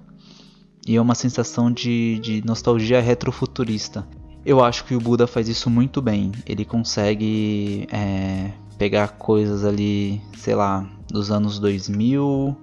E 0.84 0.96
é 0.96 1.00
uma 1.00 1.14
sensação 1.14 1.70
de, 1.70 2.18
de 2.18 2.44
nostalgia 2.44 3.00
retrofuturista. 3.00 4.04
Eu 4.44 4.64
acho 4.64 4.84
que 4.84 4.96
o 4.96 5.00
Buda 5.00 5.28
faz 5.28 5.48
isso 5.48 5.70
muito 5.70 6.02
bem. 6.02 6.32
Ele 6.44 6.64
consegue 6.64 7.86
é, 7.92 8.50
pegar 8.76 9.10
coisas 9.10 9.64
ali, 9.64 10.20
sei 10.36 10.56
lá, 10.56 10.84
dos 11.08 11.30
anos 11.30 11.60
2000, 11.60 12.56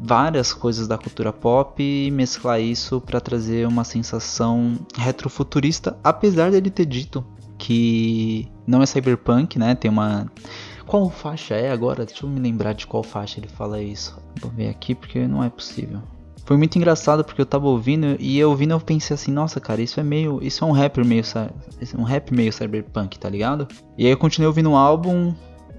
várias 0.00 0.52
coisas 0.52 0.86
da 0.88 0.98
cultura 0.98 1.32
pop 1.32 1.82
e 1.82 2.10
mesclar 2.10 2.60
isso 2.60 3.00
para 3.00 3.20
trazer 3.20 3.66
uma 3.66 3.84
sensação 3.84 4.78
retrofuturista, 4.96 5.98
apesar 6.02 6.50
dele 6.50 6.70
ter 6.70 6.86
dito 6.86 7.24
que 7.56 8.48
não 8.66 8.82
é 8.82 8.86
cyberpunk, 8.86 9.58
né? 9.58 9.74
Tem 9.74 9.90
uma 9.90 10.30
qual 10.86 11.08
faixa 11.08 11.54
é 11.54 11.70
agora? 11.70 12.04
Deixa 12.04 12.26
eu 12.26 12.30
me 12.30 12.38
lembrar 12.38 12.74
de 12.74 12.86
qual 12.86 13.02
faixa 13.02 13.40
ele 13.40 13.48
fala 13.48 13.82
isso. 13.82 14.16
Vou 14.40 14.50
ver 14.50 14.68
aqui 14.68 14.94
porque 14.94 15.26
não 15.26 15.42
é 15.42 15.48
possível. 15.48 16.02
Foi 16.44 16.58
muito 16.58 16.76
engraçado 16.76 17.24
porque 17.24 17.40
eu 17.40 17.46
tava 17.46 17.66
ouvindo 17.66 18.16
e 18.20 18.38
eu 18.38 18.50
ouvindo 18.50 18.72
eu 18.72 18.80
pensei 18.80 19.14
assim, 19.14 19.32
nossa 19.32 19.58
cara, 19.58 19.80
isso 19.80 19.98
é 19.98 20.02
meio, 20.02 20.38
isso 20.42 20.62
é 20.62 20.66
um 20.66 20.72
rapper 20.72 21.04
meio, 21.04 21.24
um 21.96 22.02
rap 22.02 22.34
meio 22.34 22.52
cyberpunk, 22.52 23.18
tá 23.18 23.30
ligado? 23.30 23.66
E 23.96 24.04
aí 24.04 24.12
eu 24.12 24.16
continuei 24.18 24.46
ouvindo 24.46 24.70
o 24.70 24.76
álbum 24.76 25.34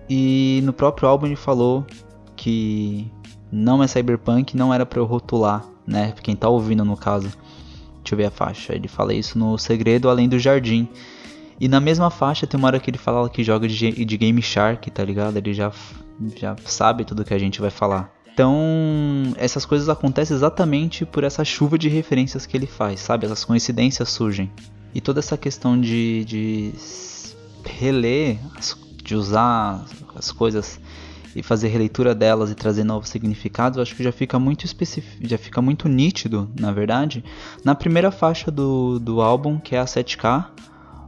e 0.09 0.61
no 0.63 0.73
próprio 0.73 1.07
álbum 1.07 1.27
ele 1.27 1.35
falou 1.35 1.85
que 2.35 3.11
não 3.51 3.83
é 3.83 3.87
cyberpunk, 3.87 4.55
não 4.55 4.73
era 4.73 4.85
para 4.85 4.99
eu 4.99 5.05
rotular, 5.05 5.65
né? 5.85 6.13
Quem 6.21 6.35
tá 6.35 6.49
ouvindo 6.49 6.83
no 6.83 6.97
caso. 6.97 7.29
Deixa 7.97 8.13
eu 8.13 8.17
ver 8.17 8.25
a 8.25 8.31
faixa. 8.31 8.73
Ele 8.73 8.87
fala 8.87 9.13
isso 9.13 9.37
no 9.37 9.57
Segredo 9.57 10.09
Além 10.09 10.29
do 10.29 10.37
Jardim. 10.37 10.87
E 11.59 11.67
na 11.67 11.79
mesma 11.79 12.09
faixa 12.09 12.45
tem 12.45 12.57
uma 12.57 12.67
hora 12.67 12.79
que 12.79 12.89
ele 12.89 12.97
fala 12.97 13.29
que 13.29 13.43
joga 13.43 13.67
de, 13.67 14.05
de 14.05 14.17
Game 14.17 14.41
Shark, 14.41 14.91
tá 14.91 15.03
ligado? 15.03 15.37
Ele 15.37 15.53
já, 15.53 15.71
já 16.35 16.55
sabe 16.65 17.05
tudo 17.05 17.23
que 17.23 17.33
a 17.33 17.39
gente 17.39 17.61
vai 17.61 17.69
falar. 17.69 18.13
Então, 18.33 19.33
essas 19.37 19.65
coisas 19.65 19.87
acontecem 19.87 20.35
exatamente 20.35 21.05
por 21.05 21.23
essa 21.23 21.45
chuva 21.45 21.77
de 21.77 21.87
referências 21.87 22.45
que 22.45 22.57
ele 22.57 22.67
faz, 22.67 22.99
sabe? 22.99 23.25
Essas 23.25 23.45
coincidências 23.45 24.09
surgem. 24.09 24.51
E 24.93 24.99
toda 24.99 25.19
essa 25.19 25.37
questão 25.37 25.79
de, 25.79 26.25
de 26.25 26.73
reler, 27.63 28.37
de 29.01 29.15
usar 29.15 29.85
as 30.15 30.33
coisas 30.33 30.79
e 31.35 31.43
fazer 31.43 31.67
releitura 31.67 32.15
delas 32.15 32.49
e 32.49 32.55
trazer 32.55 32.83
novos 32.83 33.09
significados, 33.09 33.77
eu 33.77 33.83
acho 33.83 33.95
que 33.95 34.03
já 34.03 34.11
fica 34.11 34.39
muito 34.39 34.65
específico, 34.65 35.27
já 35.27 35.37
fica 35.37 35.61
muito 35.61 35.89
nítido, 35.89 36.49
na 36.57 36.71
verdade, 36.71 37.23
na 37.63 37.75
primeira 37.75 38.09
faixa 38.09 38.49
do, 38.49 38.97
do 38.99 39.21
álbum, 39.21 39.59
que 39.59 39.75
é 39.75 39.79
a 39.79 39.85
7K, 39.85 40.47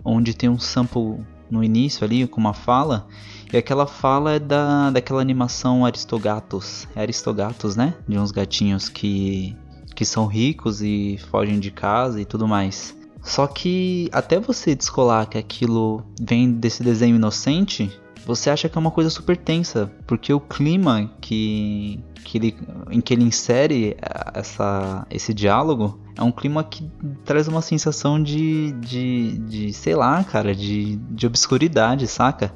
onde 0.03 0.33
tem 0.33 0.49
um 0.49 0.59
sample 0.59 1.25
no 1.49 1.63
início 1.63 2.03
ali 2.03 2.27
com 2.27 2.41
uma 2.41 2.53
fala, 2.53 3.07
e 3.51 3.55
aquela 3.55 3.87
fala 3.87 4.33
é 4.33 4.39
da, 4.39 4.89
daquela 4.89 5.21
animação 5.21 5.85
Aristogatos, 5.85 6.85
é 6.93 7.01
Aristogatos, 7.01 7.77
né? 7.77 7.93
De 8.05 8.19
uns 8.19 8.31
gatinhos 8.31 8.89
que, 8.89 9.55
que 9.95 10.03
são 10.03 10.25
ricos 10.25 10.81
e 10.81 11.17
fogem 11.31 11.57
de 11.57 11.71
casa 11.71 12.19
e 12.19 12.25
tudo 12.25 12.45
mais. 12.45 12.95
Só 13.23 13.47
que 13.47 14.09
até 14.11 14.39
você 14.39 14.75
descolar 14.75 15.27
que 15.27 15.37
aquilo 15.37 16.03
vem 16.19 16.51
desse 16.51 16.83
desenho 16.83 17.15
inocente, 17.15 17.89
você 18.25 18.49
acha 18.49 18.67
que 18.67 18.77
é 18.77 18.79
uma 18.79 18.91
coisa 18.91 19.09
super 19.09 19.37
tensa, 19.37 19.91
porque 20.05 20.33
o 20.33 20.39
clima 20.39 21.09
que, 21.21 21.99
que 22.23 22.37
ele, 22.37 22.57
em 22.91 22.99
que 23.01 23.13
ele 23.13 23.23
insere 23.23 23.95
eh, 24.01 24.31
essa, 24.33 25.05
esse 25.09 25.33
diálogo 25.33 25.99
é 26.17 26.23
um 26.23 26.31
clima 26.31 26.63
que 26.63 26.89
traz 27.23 27.47
uma 27.47 27.61
sensação 27.61 28.21
de, 28.21 28.71
de, 28.73 29.37
de 29.39 29.73
sei 29.73 29.95
lá, 29.95 30.23
cara, 30.23 30.55
de, 30.55 30.95
de 30.95 31.27
obscuridade, 31.27 32.07
saca? 32.07 32.53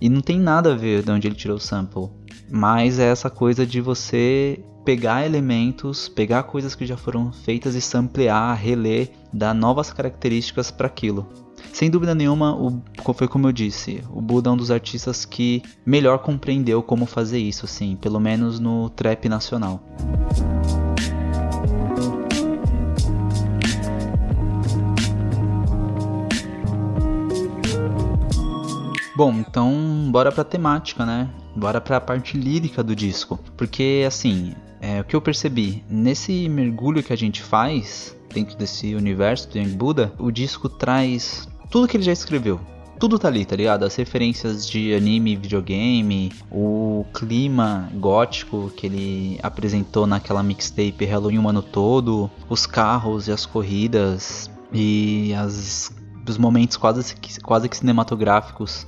E 0.00 0.08
não 0.08 0.20
tem 0.20 0.38
nada 0.38 0.72
a 0.72 0.76
ver 0.76 1.02
de 1.02 1.10
onde 1.10 1.26
ele 1.26 1.34
tirou 1.34 1.56
o 1.56 1.60
sample. 1.60 2.08
Mas 2.50 2.98
é 2.98 3.10
essa 3.10 3.28
coisa 3.28 3.66
de 3.66 3.80
você 3.80 4.62
pegar 4.84 5.26
elementos, 5.26 6.08
pegar 6.08 6.44
coisas 6.44 6.74
que 6.74 6.86
já 6.86 6.96
foram 6.96 7.32
feitas 7.32 7.74
e 7.74 7.80
samplear, 7.80 8.56
reler, 8.56 9.10
dar 9.32 9.54
novas 9.54 9.92
características 9.92 10.70
para 10.70 10.86
aquilo. 10.86 11.47
Sem 11.72 11.90
dúvida 11.90 12.14
nenhuma, 12.14 12.56
o, 12.56 12.82
foi 13.14 13.28
como 13.28 13.46
eu 13.46 13.52
disse, 13.52 14.02
o 14.12 14.20
Buda 14.20 14.50
é 14.50 14.52
um 14.52 14.56
dos 14.56 14.70
artistas 14.70 15.24
que 15.24 15.62
melhor 15.86 16.18
compreendeu 16.18 16.82
como 16.82 17.06
fazer 17.06 17.38
isso, 17.38 17.64
assim, 17.64 17.96
pelo 17.96 18.18
menos 18.18 18.58
no 18.58 18.90
trap 18.90 19.28
nacional. 19.28 19.80
Bom, 29.18 29.32
então 29.32 30.08
bora 30.12 30.30
pra 30.30 30.44
temática, 30.44 31.04
né? 31.04 31.28
Bora 31.56 31.80
pra 31.80 32.00
parte 32.00 32.38
lírica 32.38 32.84
do 32.84 32.94
disco. 32.94 33.36
Porque, 33.56 34.04
assim, 34.06 34.54
é, 34.80 35.00
o 35.00 35.04
que 35.04 35.16
eu 35.16 35.20
percebi, 35.20 35.82
nesse 35.90 36.48
mergulho 36.48 37.02
que 37.02 37.12
a 37.12 37.16
gente 37.16 37.42
faz 37.42 38.16
dentro 38.32 38.56
desse 38.56 38.94
universo 38.94 39.50
do 39.50 39.58
Young 39.58 39.70
Buda, 39.70 40.12
o 40.20 40.30
disco 40.30 40.68
traz 40.68 41.48
tudo 41.70 41.88
que 41.88 41.96
ele 41.96 42.04
já 42.04 42.12
escreveu. 42.12 42.60
Tudo 42.98 43.16
tá 43.16 43.28
ali, 43.28 43.44
tá 43.44 43.54
ligado? 43.54 43.84
As 43.84 43.94
referências 43.94 44.68
de 44.68 44.92
anime, 44.92 45.36
videogame, 45.36 46.32
o 46.50 47.06
clima 47.14 47.88
gótico 47.94 48.72
que 48.76 48.86
ele 48.86 49.38
apresentou 49.40 50.04
naquela 50.04 50.42
mixtape 50.42 51.04
Halloween 51.04 51.38
o 51.38 51.48
ano 51.48 51.62
todo, 51.62 52.28
os 52.48 52.66
carros 52.66 53.28
e 53.28 53.32
as 53.32 53.46
corridas 53.46 54.50
e 54.72 55.32
as, 55.34 55.94
os 56.28 56.36
momentos 56.36 56.76
quase, 56.76 57.14
quase 57.40 57.68
que 57.68 57.76
cinematográficos 57.76 58.84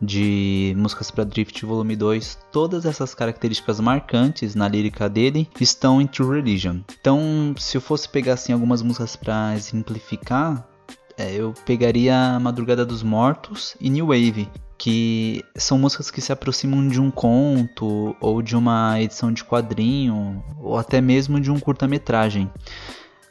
de 0.00 0.74
Músicas 0.76 1.10
para 1.10 1.24
Drift 1.24 1.64
Volume 1.64 1.96
2, 1.96 2.38
todas 2.52 2.84
essas 2.84 3.14
características 3.14 3.80
marcantes 3.80 4.54
na 4.54 4.68
lírica 4.68 5.08
dele 5.08 5.48
estão 5.58 6.00
em 6.00 6.06
True 6.06 6.36
Religion. 6.36 6.80
Então, 7.00 7.54
se 7.56 7.76
eu 7.76 7.80
fosse 7.80 8.06
pegar 8.06 8.34
assim 8.34 8.52
algumas 8.52 8.82
músicas 8.82 9.16
para 9.16 9.54
exemplificar, 9.54 10.68
é, 11.16 11.32
eu 11.32 11.54
pegaria 11.64 12.38
Madrugada 12.40 12.84
dos 12.84 13.02
Mortos 13.02 13.76
e 13.80 13.88
New 13.88 14.08
Wave, 14.08 14.48
que 14.76 15.44
são 15.56 15.78
músicas 15.78 16.10
que 16.10 16.20
se 16.20 16.32
aproximam 16.32 16.86
de 16.86 17.00
um 17.00 17.10
conto 17.10 18.14
ou 18.20 18.42
de 18.42 18.54
uma 18.54 19.00
edição 19.00 19.32
de 19.32 19.42
quadrinho 19.42 20.44
ou 20.60 20.76
até 20.76 21.00
mesmo 21.00 21.40
de 21.40 21.50
um 21.50 21.58
curta-metragem. 21.58 22.50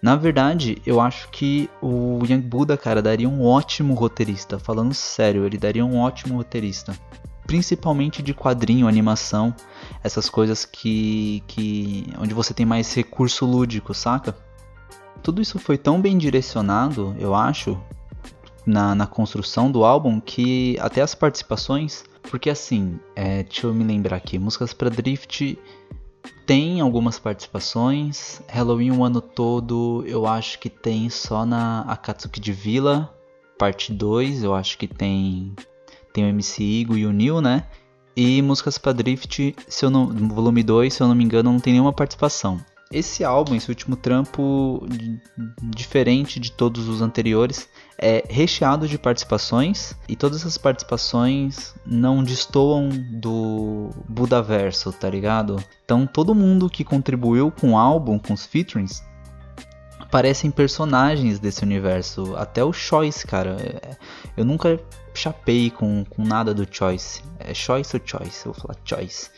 Na 0.02 0.16
verdade, 0.16 0.82
eu 0.86 1.00
acho 1.00 1.30
que 1.30 1.70
o 1.82 2.20
Young 2.24 2.42
Buddha, 2.42 2.78
cara, 2.78 3.02
daria 3.02 3.30
um 3.30 3.44
ótimo 3.44 3.94
roteirista. 3.94 4.60
Falando 4.60 4.94
sério, 4.94 5.46
ele 5.46 5.58
daria 5.58 5.86
um 5.86 5.98
ótimo 5.98 6.36
roteirista. 6.36 6.96
Principalmente 7.48 8.22
de 8.22 8.34
quadrinho, 8.34 8.88
animação, 8.88 9.56
essas 10.04 10.30
coisas 10.30 10.66
que, 10.66 11.44
que. 11.48 12.08
onde 12.20 12.34
você 12.34 12.54
tem 12.54 12.66
mais 12.66 12.94
recurso 12.94 13.46
lúdico, 13.46 13.94
saca? 13.94 14.36
Tudo 15.26 15.42
isso 15.42 15.58
foi 15.58 15.76
tão 15.76 16.00
bem 16.00 16.20
direcionado, 16.20 17.16
eu 17.18 17.34
acho, 17.34 17.76
na, 18.64 18.94
na 18.94 19.08
construção 19.08 19.72
do 19.72 19.84
álbum, 19.84 20.20
que 20.20 20.78
até 20.80 21.02
as 21.02 21.16
participações. 21.16 22.04
Porque 22.30 22.48
assim, 22.48 23.00
é, 23.16 23.42
deixa 23.42 23.66
eu 23.66 23.74
me 23.74 23.84
lembrar 23.84 24.18
aqui, 24.18 24.38
Músicas 24.38 24.72
para 24.72 24.88
Drift 24.88 25.58
tem 26.46 26.80
algumas 26.80 27.18
participações. 27.18 28.40
Halloween 28.48 28.92
o 28.92 29.04
ano 29.04 29.20
todo 29.20 30.04
eu 30.06 30.28
acho 30.28 30.60
que 30.60 30.70
tem 30.70 31.10
só 31.10 31.44
na 31.44 31.82
Akatsuki 31.88 32.40
de 32.40 32.52
Vila, 32.52 33.12
parte 33.58 33.92
2, 33.92 34.44
eu 34.44 34.54
acho 34.54 34.78
que 34.78 34.88
tem 34.88 35.56
tem 36.14 36.24
o 36.24 36.28
MC 36.28 36.64
Igo 36.64 36.96
e 36.96 37.06
o 37.08 37.12
Neil, 37.12 37.42
né? 37.42 37.66
E 38.16 38.44
Músicas 38.44 38.78
para 38.78 38.94
Drift, 38.94 39.56
se 39.68 39.86
eu 39.86 39.90
não, 39.90 40.06
volume 40.06 40.62
2, 40.62 40.94
se 40.94 41.02
eu 41.02 41.08
não 41.08 41.16
me 41.16 41.24
engano, 41.24 41.52
não 41.52 41.60
tem 41.60 41.74
nenhuma 41.74 41.92
participação. 41.92 42.64
Esse 42.96 43.26
álbum, 43.26 43.56
esse 43.56 43.68
último 43.68 43.98
trampo, 43.98 44.88
diferente 45.62 46.40
de 46.40 46.50
todos 46.50 46.88
os 46.88 47.02
anteriores, 47.02 47.68
é 47.98 48.24
recheado 48.30 48.88
de 48.88 48.98
participações 48.98 49.94
e 50.08 50.16
todas 50.16 50.40
essas 50.40 50.58
participações 50.58 51.76
não 51.86 52.24
destoam 52.24 52.88
do 52.88 53.90
Budaverso, 54.08 54.94
tá 54.94 55.10
ligado? 55.10 55.62
Então 55.84 56.08
todo 56.08 56.34
mundo 56.34 56.70
que 56.70 56.86
contribuiu 56.86 57.52
com 57.52 57.74
o 57.74 57.78
álbum, 57.78 58.18
com 58.18 58.34
os 58.34 58.46
featurings, 58.46 59.04
parecem 60.10 60.50
personagens 60.50 61.38
desse 61.38 61.64
universo. 61.64 62.34
Até 62.38 62.64
o 62.64 62.72
Choice, 62.72 63.28
cara. 63.28 63.58
É, 63.60 63.98
eu 64.38 64.46
nunca 64.46 64.80
chapei 65.14 65.70
com, 65.70 66.06
com 66.06 66.24
nada 66.24 66.54
do 66.54 66.66
Choice. 66.72 67.22
É 67.40 67.54
Choice 67.54 67.94
ou 67.94 68.02
Choice? 68.06 68.46
Eu 68.46 68.54
vou 68.54 68.62
falar 68.62 68.78
Choice. 68.86 69.30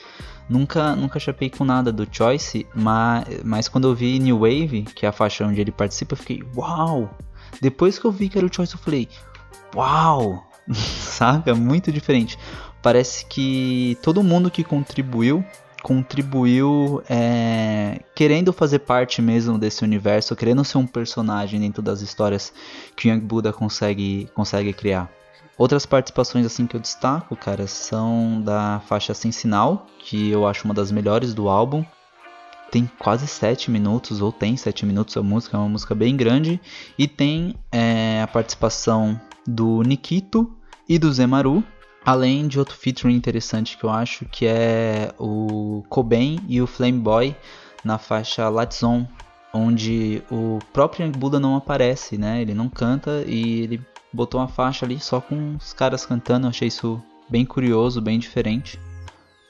Nunca, 0.49 0.95
nunca 0.95 1.19
chapei 1.19 1.49
com 1.49 1.65
nada 1.65 1.91
do 1.91 2.07
Choice, 2.09 2.65
mas, 2.73 3.25
mas 3.43 3.67
quando 3.67 3.87
eu 3.87 3.95
vi 3.95 4.17
New 4.17 4.39
Wave, 4.39 4.83
que 4.83 5.05
é 5.05 5.09
a 5.09 5.11
faixa 5.11 5.45
onde 5.45 5.59
ele 5.59 5.71
participa, 5.71 6.13
eu 6.13 6.17
fiquei, 6.17 6.43
uau! 6.55 7.09
Depois 7.61 7.99
que 7.99 8.05
eu 8.05 8.11
vi 8.11 8.29
que 8.29 8.37
era 8.37 8.47
o 8.47 8.53
Choice, 8.53 8.73
eu 8.73 8.79
falei, 8.79 9.09
uau! 9.75 10.47
Saca? 10.71 11.53
Muito 11.53 11.91
diferente. 11.91 12.37
Parece 12.81 13.25
que 13.25 13.97
todo 14.01 14.23
mundo 14.23 14.49
que 14.49 14.63
contribuiu, 14.63 15.43
contribuiu 15.83 17.01
é, 17.09 17.99
querendo 18.15 18.53
fazer 18.53 18.79
parte 18.79 19.21
mesmo 19.21 19.57
desse 19.57 19.83
universo, 19.83 20.35
querendo 20.35 20.63
ser 20.63 20.77
um 20.77 20.87
personagem 20.87 21.59
dentro 21.59 21.81
das 21.81 22.01
histórias 22.01 22.53
que 22.95 23.07
o 23.07 23.11
Young 23.11 23.19
Buddha 23.19 23.51
consegue, 23.51 24.29
consegue 24.33 24.71
criar. 24.71 25.16
Outras 25.57 25.87
participações 25.87 26.45
assim 26.45 26.67
que 26.67 26.75
eu 26.75 26.79
destaco, 26.79 27.35
cara, 27.35 27.65
são 27.65 28.39
da 28.41 28.79
faixa 28.85 29.13
Sem 29.13 29.31
Sinal, 29.31 29.87
que 29.97 30.29
eu 30.29 30.47
acho 30.47 30.65
uma 30.65 30.73
das 30.73 30.91
melhores 30.91 31.33
do 31.33 31.49
álbum. 31.49 31.83
Tem 32.69 32.89
quase 32.99 33.25
7 33.25 33.71
minutos, 33.71 34.21
ou 34.21 34.31
tem 34.31 34.55
7 34.55 34.85
minutos 34.85 35.17
a 35.17 35.23
música, 35.23 35.57
é 35.57 35.59
uma 35.59 35.69
música 35.69 35.95
bem 35.95 36.15
grande. 36.15 36.61
E 36.97 37.07
tem 37.07 37.55
é, 37.71 38.21
a 38.21 38.27
participação 38.27 39.19
do 39.47 39.81
Nikito 39.81 40.53
e 40.87 40.99
do 40.99 41.11
Zemaru, 41.11 41.63
além 42.05 42.47
de 42.47 42.59
outro 42.59 42.75
featuring 42.75 43.15
interessante 43.15 43.77
que 43.77 43.83
eu 43.83 43.89
acho, 43.89 44.25
que 44.25 44.45
é 44.45 45.11
o 45.17 45.83
Cobain 45.89 46.39
e 46.47 46.61
o 46.61 46.67
Flame 46.67 46.99
Boy 46.99 47.35
na 47.83 47.97
faixa 47.97 48.47
Latzon, 48.47 49.07
onde 49.51 50.21
o 50.29 50.59
próprio 50.71 51.05
Young 51.05 51.17
Buddha 51.17 51.39
não 51.39 51.55
aparece, 51.55 52.17
né? 52.17 52.41
Ele 52.41 52.53
não 52.53 52.69
canta 52.69 53.23
e 53.25 53.61
ele 53.61 53.81
botou 54.17 54.41
uma 54.41 54.47
faixa 54.47 54.83
ali 54.83 54.99
só 54.99 55.21
com 55.21 55.55
os 55.55 55.73
caras 55.73 56.03
cantando, 56.03 56.47
eu 56.47 56.49
achei 56.49 56.67
isso 56.67 56.99
bem 57.29 57.45
curioso, 57.45 58.01
bem 58.01 58.17
diferente. 58.17 58.79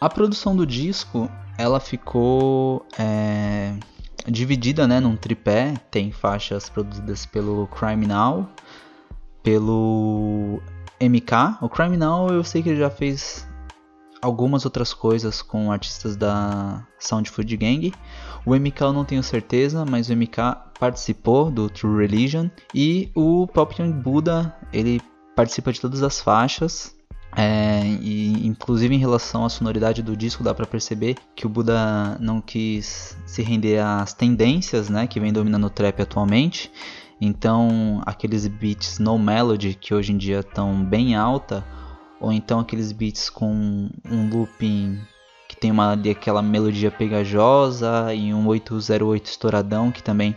A 0.01 0.09
produção 0.09 0.53
do 0.55 0.65
disco, 0.67 1.31
ela 1.57 1.79
ficou 1.79 2.85
é, 2.99 3.73
dividida 4.27 4.85
né, 4.85 4.99
num 4.99 5.15
tripé, 5.15 5.75
tem 5.89 6.11
faixas 6.11 6.69
produzidas 6.69 7.25
pelo 7.25 7.65
Criminal, 7.67 8.49
pelo 9.41 10.61
MK. 10.99 11.59
O 11.61 11.69
Criminal 11.69 12.29
eu 12.29 12.43
sei 12.43 12.61
que 12.61 12.69
ele 12.69 12.79
já 12.79 12.89
fez 12.89 13.46
algumas 14.21 14.65
outras 14.65 14.93
coisas 14.93 15.41
com 15.41 15.71
artistas 15.71 16.15
da 16.15 16.85
Sound 16.99 17.29
Food 17.29 17.55
Gang. 17.57 17.93
O 18.45 18.55
MK 18.55 18.81
eu 18.81 18.93
não 18.93 19.05
tenho 19.05 19.23
certeza, 19.23 19.85
mas 19.85 20.09
o 20.09 20.15
MK 20.15 20.37
participou 20.79 21.51
do 21.51 21.69
True 21.69 22.01
Religion 22.01 22.49
e 22.73 23.11
o 23.15 23.47
Pop 23.47 23.81
Young 23.81 23.93
Buddha 23.93 24.55
ele 24.71 25.01
participa 25.35 25.71
de 25.71 25.81
todas 25.81 26.01
as 26.03 26.19
faixas. 26.19 26.95
É, 27.35 27.81
e 28.01 28.47
inclusive 28.47 28.95
em 28.95 28.97
relação 28.97 29.45
à 29.45 29.49
sonoridade 29.49 30.01
do 30.01 30.15
disco 30.15 30.43
dá 30.43 30.55
para 30.55 30.65
perceber 30.65 31.17
que 31.35 31.45
o 31.45 31.49
Buda 31.49 32.17
não 32.19 32.41
quis 32.41 33.15
se 33.27 33.43
render 33.43 33.79
às 33.79 34.13
tendências 34.13 34.89
né, 34.89 35.05
que 35.05 35.19
vem 35.19 35.31
dominando 35.31 35.65
o 35.65 35.69
trap 35.69 36.01
atualmente 36.01 36.71
Então, 37.19 38.01
aqueles 38.05 38.47
beats 38.47 38.97
no 38.97 39.19
melody 39.19 39.75
que 39.75 39.93
hoje 39.93 40.13
em 40.13 40.17
dia 40.17 40.39
estão 40.39 40.83
bem 40.83 41.15
alta, 41.15 41.63
ou 42.19 42.31
então 42.31 42.59
aqueles 42.59 42.91
beats 42.91 43.29
com 43.29 43.89
um 44.09 44.29
looping 44.29 44.99
que 45.47 45.55
tem 45.55 45.71
uma 45.71 45.93
aquela 45.93 46.41
melodia 46.41 46.91
pegajosa 46.91 48.13
e 48.13 48.33
um 48.33 48.45
808 48.47 49.25
estouradão 49.25 49.91
que 49.91 50.03
também 50.03 50.35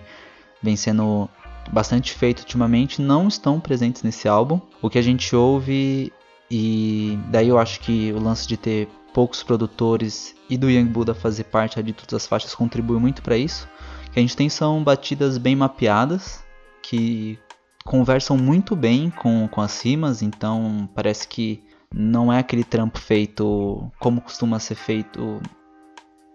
vem 0.62 0.76
sendo 0.76 1.28
bastante 1.72 2.12
feito 2.12 2.40
ultimamente, 2.40 3.02
não 3.02 3.28
estão 3.28 3.60
presentes 3.60 4.02
nesse 4.02 4.28
álbum. 4.28 4.60
O 4.80 4.88
que 4.88 4.98
a 4.98 5.02
gente 5.02 5.34
ouve 5.34 6.12
e 6.50 7.18
daí 7.28 7.48
eu 7.48 7.58
acho 7.58 7.80
que 7.80 8.12
o 8.12 8.20
lance 8.20 8.46
de 8.46 8.56
ter 8.56 8.88
poucos 9.12 9.42
produtores 9.42 10.34
e 10.48 10.56
do 10.56 10.70
Young 10.70 10.86
Buddha 10.86 11.14
fazer 11.14 11.44
parte 11.44 11.80
de 11.82 11.92
todas 11.92 12.14
as 12.14 12.26
faixas 12.26 12.54
contribui 12.54 12.98
muito 12.98 13.22
para 13.22 13.36
isso. 13.36 13.68
O 14.06 14.10
que 14.10 14.18
a 14.18 14.22
gente 14.22 14.36
tem 14.36 14.48
são 14.48 14.82
batidas 14.82 15.38
bem 15.38 15.54
mapeadas, 15.54 16.42
que 16.82 17.38
conversam 17.84 18.36
muito 18.36 18.74
bem 18.74 19.10
com, 19.10 19.48
com 19.48 19.60
as 19.60 19.80
rimas, 19.80 20.22
então 20.22 20.88
parece 20.94 21.26
que 21.26 21.62
não 21.94 22.32
é 22.32 22.38
aquele 22.38 22.64
trampo 22.64 22.98
feito 22.98 23.90
como 23.98 24.20
costuma 24.20 24.58
ser 24.58 24.76
feito 24.76 25.40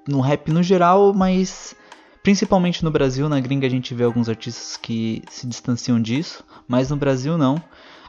no 0.07 0.19
rap 0.19 0.51
no 0.51 0.62
geral, 0.62 1.13
mas 1.13 1.75
principalmente 2.21 2.83
no 2.83 2.91
Brasil, 2.91 3.29
na 3.29 3.39
gringa 3.39 3.67
a 3.67 3.69
gente 3.69 3.93
vê 3.93 4.03
alguns 4.03 4.27
artistas 4.27 4.77
que 4.77 5.24
se 5.29 5.47
distanciam 5.47 6.01
disso, 6.01 6.43
mas 6.67 6.89
no 6.89 6.97
Brasil 6.97 7.38
não. 7.38 7.62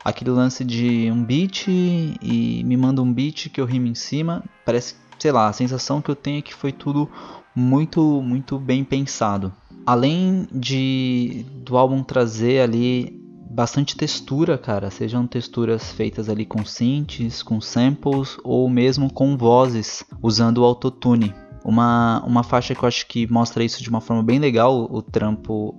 Aquele 0.04 0.30
lance 0.30 0.64
de 0.64 1.10
um 1.10 1.22
beat 1.22 1.66
e 1.68 2.62
me 2.64 2.76
manda 2.76 3.02
um 3.02 3.12
beat 3.12 3.48
que 3.50 3.60
eu 3.60 3.64
rimo 3.64 3.88
em 3.88 3.94
cima, 3.94 4.44
parece, 4.64 4.94
sei 5.18 5.32
lá, 5.32 5.48
a 5.48 5.52
sensação 5.52 6.00
que 6.00 6.10
eu 6.10 6.14
tenho 6.14 6.38
é 6.38 6.42
que 6.42 6.54
foi 6.54 6.70
tudo 6.70 7.10
muito, 7.54 8.22
muito 8.22 8.58
bem 8.58 8.84
pensado. 8.84 9.52
Além 9.84 10.46
de 10.52 11.44
do 11.64 11.76
álbum 11.76 12.02
trazer 12.02 12.60
ali 12.60 13.15
bastante 13.56 13.96
textura, 13.96 14.58
cara, 14.58 14.90
sejam 14.90 15.26
texturas 15.26 15.90
feitas 15.90 16.28
ali 16.28 16.44
com 16.44 16.62
synths, 16.62 17.42
com 17.42 17.58
samples 17.58 18.36
ou 18.44 18.68
mesmo 18.68 19.10
com 19.10 19.34
vozes, 19.34 20.04
usando 20.22 20.58
o 20.58 20.64
autotune. 20.64 21.34
Uma, 21.64 22.22
uma 22.26 22.42
faixa 22.42 22.74
que 22.74 22.84
eu 22.84 22.86
acho 22.86 23.06
que 23.06 23.26
mostra 23.32 23.64
isso 23.64 23.82
de 23.82 23.88
uma 23.88 24.02
forma 24.02 24.22
bem 24.22 24.38
legal, 24.38 24.86
o 24.90 25.00
trampo 25.00 25.74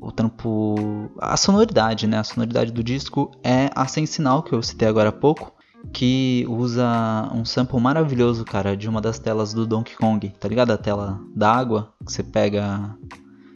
o 0.00 0.12
trampo 0.12 1.10
a 1.18 1.36
sonoridade, 1.36 2.06
né? 2.06 2.18
A 2.18 2.24
sonoridade 2.24 2.70
do 2.70 2.84
disco 2.84 3.32
é 3.42 3.70
a 3.74 3.88
Sem 3.88 4.06
Sinal 4.06 4.44
que 4.44 4.52
eu 4.52 4.62
citei 4.62 4.86
agora 4.86 5.08
há 5.08 5.12
pouco, 5.12 5.52
que 5.92 6.46
usa 6.48 7.28
um 7.34 7.44
sample 7.44 7.80
maravilhoso, 7.80 8.44
cara, 8.44 8.76
de 8.76 8.88
uma 8.88 9.00
das 9.00 9.18
telas 9.18 9.52
do 9.52 9.66
Donkey 9.66 9.96
Kong, 9.96 10.28
tá 10.38 10.46
ligado? 10.46 10.70
A 10.70 10.78
tela 10.78 11.20
da 11.34 11.50
água 11.50 11.92
que 12.06 12.12
você 12.12 12.22
pega, 12.22 12.96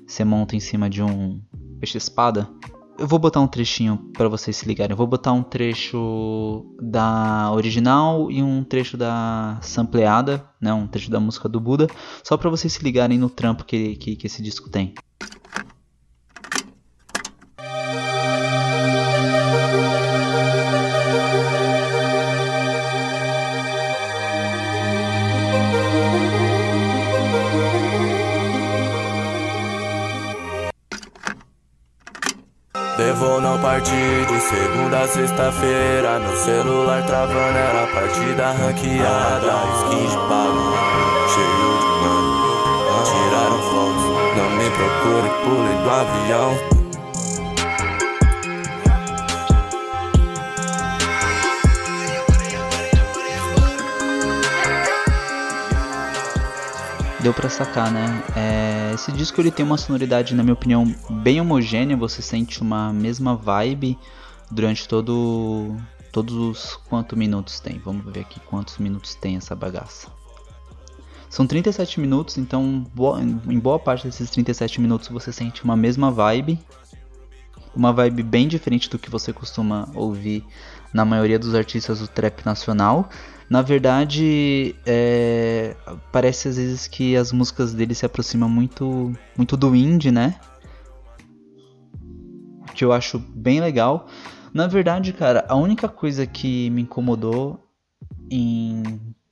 você 0.04 0.25
monta 0.25 0.57
em 0.57 0.61
cima 0.61 0.90
de 0.90 1.04
um 1.04 1.40
peixe 1.78 1.99
espada. 1.99 2.49
Eu 2.99 3.07
vou 3.07 3.19
botar 3.21 3.40
um 3.40 3.47
trechinho 3.47 4.11
para 4.12 4.28
vocês 4.28 4.57
se 4.57 4.67
ligarem. 4.67 4.93
Eu 4.93 4.97
vou 4.97 5.07
botar 5.07 5.33
um 5.33 5.43
trecho 5.43 6.75
da 6.83 7.52
original 7.52 8.28
e 8.28 8.43
um 8.43 8.64
trecho 8.64 8.97
da 8.97 9.57
sampleada, 9.62 10.45
né? 10.61 10.73
Um 10.73 10.88
trecho 10.88 11.09
da 11.09 11.21
música 11.21 11.49
do 11.49 11.61
Buda, 11.61 11.87
só 12.25 12.37
para 12.37 12.50
vocês 12.50 12.73
se 12.73 12.83
ligarem 12.83 13.17
no 13.17 13.31
trampo 13.31 13.64
que, 13.64 13.95
que, 13.95 14.17
que 14.17 14.26
esse 14.26 14.43
disco 14.43 14.69
tem. 14.69 14.95
Sexta-feira 35.09 36.19
No 36.19 36.37
celular 36.37 37.05
travando 37.07 37.59
era 37.59 37.87
partida 37.88 38.53
ranqueada 38.53 39.53
Skin 39.79 40.07
de 40.07 40.17
pago, 40.29 40.62
cheio 41.33 41.79
de 41.81 41.88
mano 42.03 42.49
Tiraram 43.05 43.59
fotos, 43.59 44.05
não 44.37 44.51
me 44.57 44.71
procure, 44.71 45.29
pule 45.44 45.83
do 45.83 45.90
avião 45.90 46.79
deu 57.21 57.35
para 57.35 57.51
sacar, 57.51 57.90
né? 57.90 58.23
É, 58.35 58.94
esse 58.94 59.12
disco 59.12 59.40
ele 59.40 59.51
tem 59.51 59.66
uma 59.66 59.77
sonoridade, 59.77 60.35
na 60.35 60.42
minha 60.42 60.55
opinião, 60.55 60.87
bem 61.11 61.40
homogênea. 61.40 61.97
Você 61.97 62.23
sente 62.23 62.62
uma 62.62 62.90
mesma 62.92 63.35
vibe 63.35 63.99
durante 64.50 64.88
todo 64.88 65.76
todos 66.12 66.34
os 66.34 66.76
quantos 66.88 67.16
minutos 67.16 67.61
tem. 67.61 67.78
Vamos 67.78 68.04
ver 68.12 68.20
aqui 68.20 68.40
quantos 68.40 68.78
minutos 68.78 69.14
tem 69.14 69.37
essa 69.37 69.54
bagaça. 69.54 70.08
São 71.28 71.46
37 71.46 72.00
minutos, 72.00 72.38
então 72.38 72.87
em 73.46 73.58
boa 73.58 73.78
parte 73.78 74.06
desses 74.06 74.30
37 74.30 74.80
minutos 74.80 75.08
você 75.08 75.30
sente 75.30 75.62
uma 75.62 75.76
mesma 75.76 76.11
vibe. 76.11 76.58
Uma 77.76 77.92
vibe 77.92 78.22
bem 78.22 78.48
diferente 78.48 78.88
do 78.88 78.98
que 78.98 79.11
você 79.11 79.32
costuma 79.32 79.88
ouvir 79.94 80.44
na 80.92 81.04
maioria 81.04 81.38
dos 81.38 81.54
artistas 81.54 82.00
do 82.00 82.08
trap 82.08 82.44
nacional. 82.44 83.08
Na 83.48 83.62
verdade, 83.62 84.74
é, 84.84 85.76
parece 86.11 86.48
às 86.48 86.56
vezes 86.56 86.87
que 86.87 87.14
as 87.14 87.30
músicas 87.30 87.72
dele 87.74 87.94
se 87.94 88.04
aproximam 88.04 88.48
muito, 88.48 89.12
muito 89.37 89.56
do 89.56 89.76
indie, 89.76 90.11
né? 90.11 90.40
Que 92.74 92.84
eu 92.84 92.92
acho 92.92 93.18
bem 93.18 93.61
legal. 93.61 94.08
Na 94.59 94.66
verdade, 94.66 95.12
cara, 95.12 95.44
a 95.49 95.55
única 95.55 95.88
coisa 95.88 96.27
que 96.27 96.68
me 96.71 96.83
incomodou 96.83 97.64
em 98.29 98.83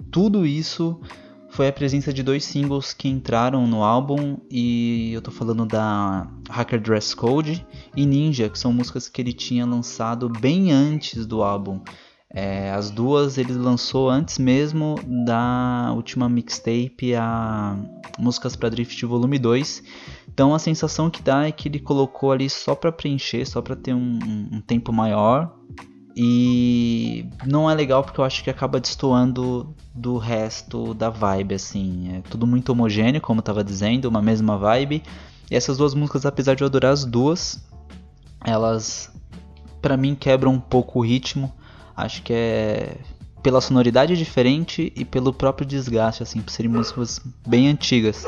tudo 0.09 0.47
isso 0.47 1.01
foi 1.49 1.67
a 1.67 1.73
presença 1.73 2.13
de 2.13 2.23
dois 2.23 2.45
singles 2.45 2.93
que 2.93 3.09
entraram 3.09 3.67
no 3.67 3.83
álbum 3.83 4.39
e 4.49 5.13
eu 5.13 5.21
tô 5.21 5.33
falando 5.33 5.67
da 5.67 6.31
Hacker 6.49 6.81
Dress 6.81 7.13
Code 7.13 7.67
e 7.97 8.07
Ninja, 8.07 8.49
que 8.49 8.57
são 8.57 8.73
músicas 8.73 9.09
que 9.09 9.21
ele 9.21 9.33
tinha 9.33 9.67
lançado 9.67 10.29
bem 10.29 10.71
antes 10.71 11.27
do 11.27 11.43
álbum. 11.43 11.81
É, 12.29 12.71
as 12.73 12.91
duas 12.91 13.39
ele 13.39 13.53
lançou 13.53 14.11
antes 14.11 14.39
mesmo 14.39 14.97
da 15.25 15.93
última 15.95 16.29
mixtape, 16.29 17.15
a 17.15 17.79
Músicas 18.19 18.57
para 18.57 18.69
Drift 18.69 19.05
Volume 19.07 19.39
2. 19.39 19.83
Então 20.29 20.55
a 20.55 20.59
sensação 20.59 21.09
que 21.09 21.23
dá 21.23 21.47
é 21.47 21.53
que 21.53 21.69
ele 21.69 21.79
colocou 21.79 22.33
ali 22.33 22.51
só 22.51 22.75
para 22.75 22.91
preencher, 22.91 23.47
só 23.47 23.63
para 23.63 23.77
ter 23.77 23.95
um, 23.95 24.19
um, 24.53 24.61
tempo 24.61 24.93
maior. 24.93 25.55
E 26.17 27.27
não 27.47 27.71
é 27.71 27.75
legal 27.75 28.03
porque 28.03 28.21
eu 28.21 28.25
acho 28.25 28.43
que 28.43 28.51
acaba 28.51 28.81
destoando 28.81 29.75
do 29.95 30.17
resto 30.17 30.95
da 30.95 31.11
vibe, 31.11 31.55
assim. 31.55 32.17
É 32.17 32.21
tudo 32.23 32.47
muito 32.47 32.71
homogêneo, 32.71 33.21
como 33.21 33.41
eu 33.41 33.45
tava 33.45 33.63
dizendo, 33.63 34.07
uma 34.07 34.23
mesma 34.23 34.59
vibe. 34.59 35.03
E 35.51 35.55
essas 35.55 35.79
duas 35.79 35.95
músicas, 35.95 36.27
apesar 36.27 36.55
de 36.55 36.63
eu 36.63 36.67
adorar 36.67 36.93
as 36.93 37.05
duas, 37.05 37.65
elas 38.45 39.13
para 39.81 39.97
mim 39.97 40.15
quebram 40.15 40.53
um 40.53 40.61
pouco 40.61 40.99
o 40.99 41.03
ritmo 41.03 41.53
Acho 41.97 42.23
que 42.23 42.33
é 42.33 42.97
pela 43.43 43.61
sonoridade 43.61 44.17
diferente 44.17 44.93
e 44.97 45.05
pelo 45.05 45.33
próprio 45.33 45.67
desgaste, 45.67 46.23
assim, 46.23 46.43
por 46.43 46.51
serem 46.51 46.71
músicas 46.71 47.21
bem 47.47 47.69
antigas. 47.69 48.25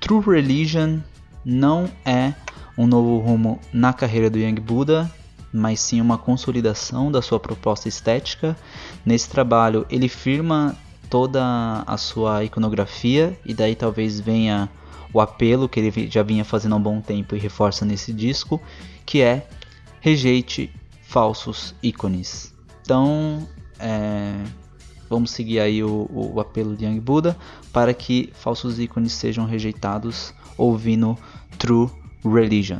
True 0.00 0.24
Religion 0.24 1.00
não 1.44 1.90
é 2.04 2.32
um 2.76 2.86
novo 2.86 3.18
rumo 3.18 3.60
na 3.72 3.92
carreira 3.92 4.30
do 4.30 4.38
Young 4.38 4.54
Buddha, 4.60 5.10
mas 5.52 5.80
sim 5.80 6.00
uma 6.00 6.16
consolidação 6.16 7.12
da 7.12 7.20
sua 7.20 7.38
proposta 7.38 7.88
estética. 7.88 8.56
Nesse 9.04 9.28
trabalho, 9.28 9.86
ele 9.90 10.08
firma 10.08 10.74
toda 11.10 11.84
a 11.86 11.96
sua 11.96 12.44
iconografia 12.44 13.38
e 13.44 13.52
daí 13.52 13.74
talvez 13.74 14.20
venha 14.20 14.68
o 15.12 15.20
apelo 15.20 15.68
que 15.68 15.80
ele 15.80 16.10
já 16.10 16.22
vinha 16.22 16.44
fazendo 16.44 16.74
há 16.74 16.76
um 16.76 16.82
bom 16.82 17.00
tempo 17.00 17.34
e 17.34 17.38
reforça 17.38 17.84
nesse 17.84 18.12
disco, 18.12 18.60
que 19.04 19.20
é 19.20 19.46
rejeite 20.00 20.70
falsos 21.18 21.74
ícones. 21.82 22.54
Então, 22.80 23.44
é, 23.80 24.40
vamos 25.10 25.32
seguir 25.32 25.58
aí 25.58 25.82
o, 25.82 26.08
o, 26.08 26.38
apelo 26.38 26.76
de 26.76 26.84
Young 26.84 27.00
Buddha 27.00 27.36
para 27.72 27.92
que 27.92 28.30
falsos 28.34 28.78
ícones 28.78 29.14
sejam 29.14 29.44
rejeitados 29.44 30.32
ouvindo 30.56 31.18
True 31.58 31.90
Religion. 32.24 32.78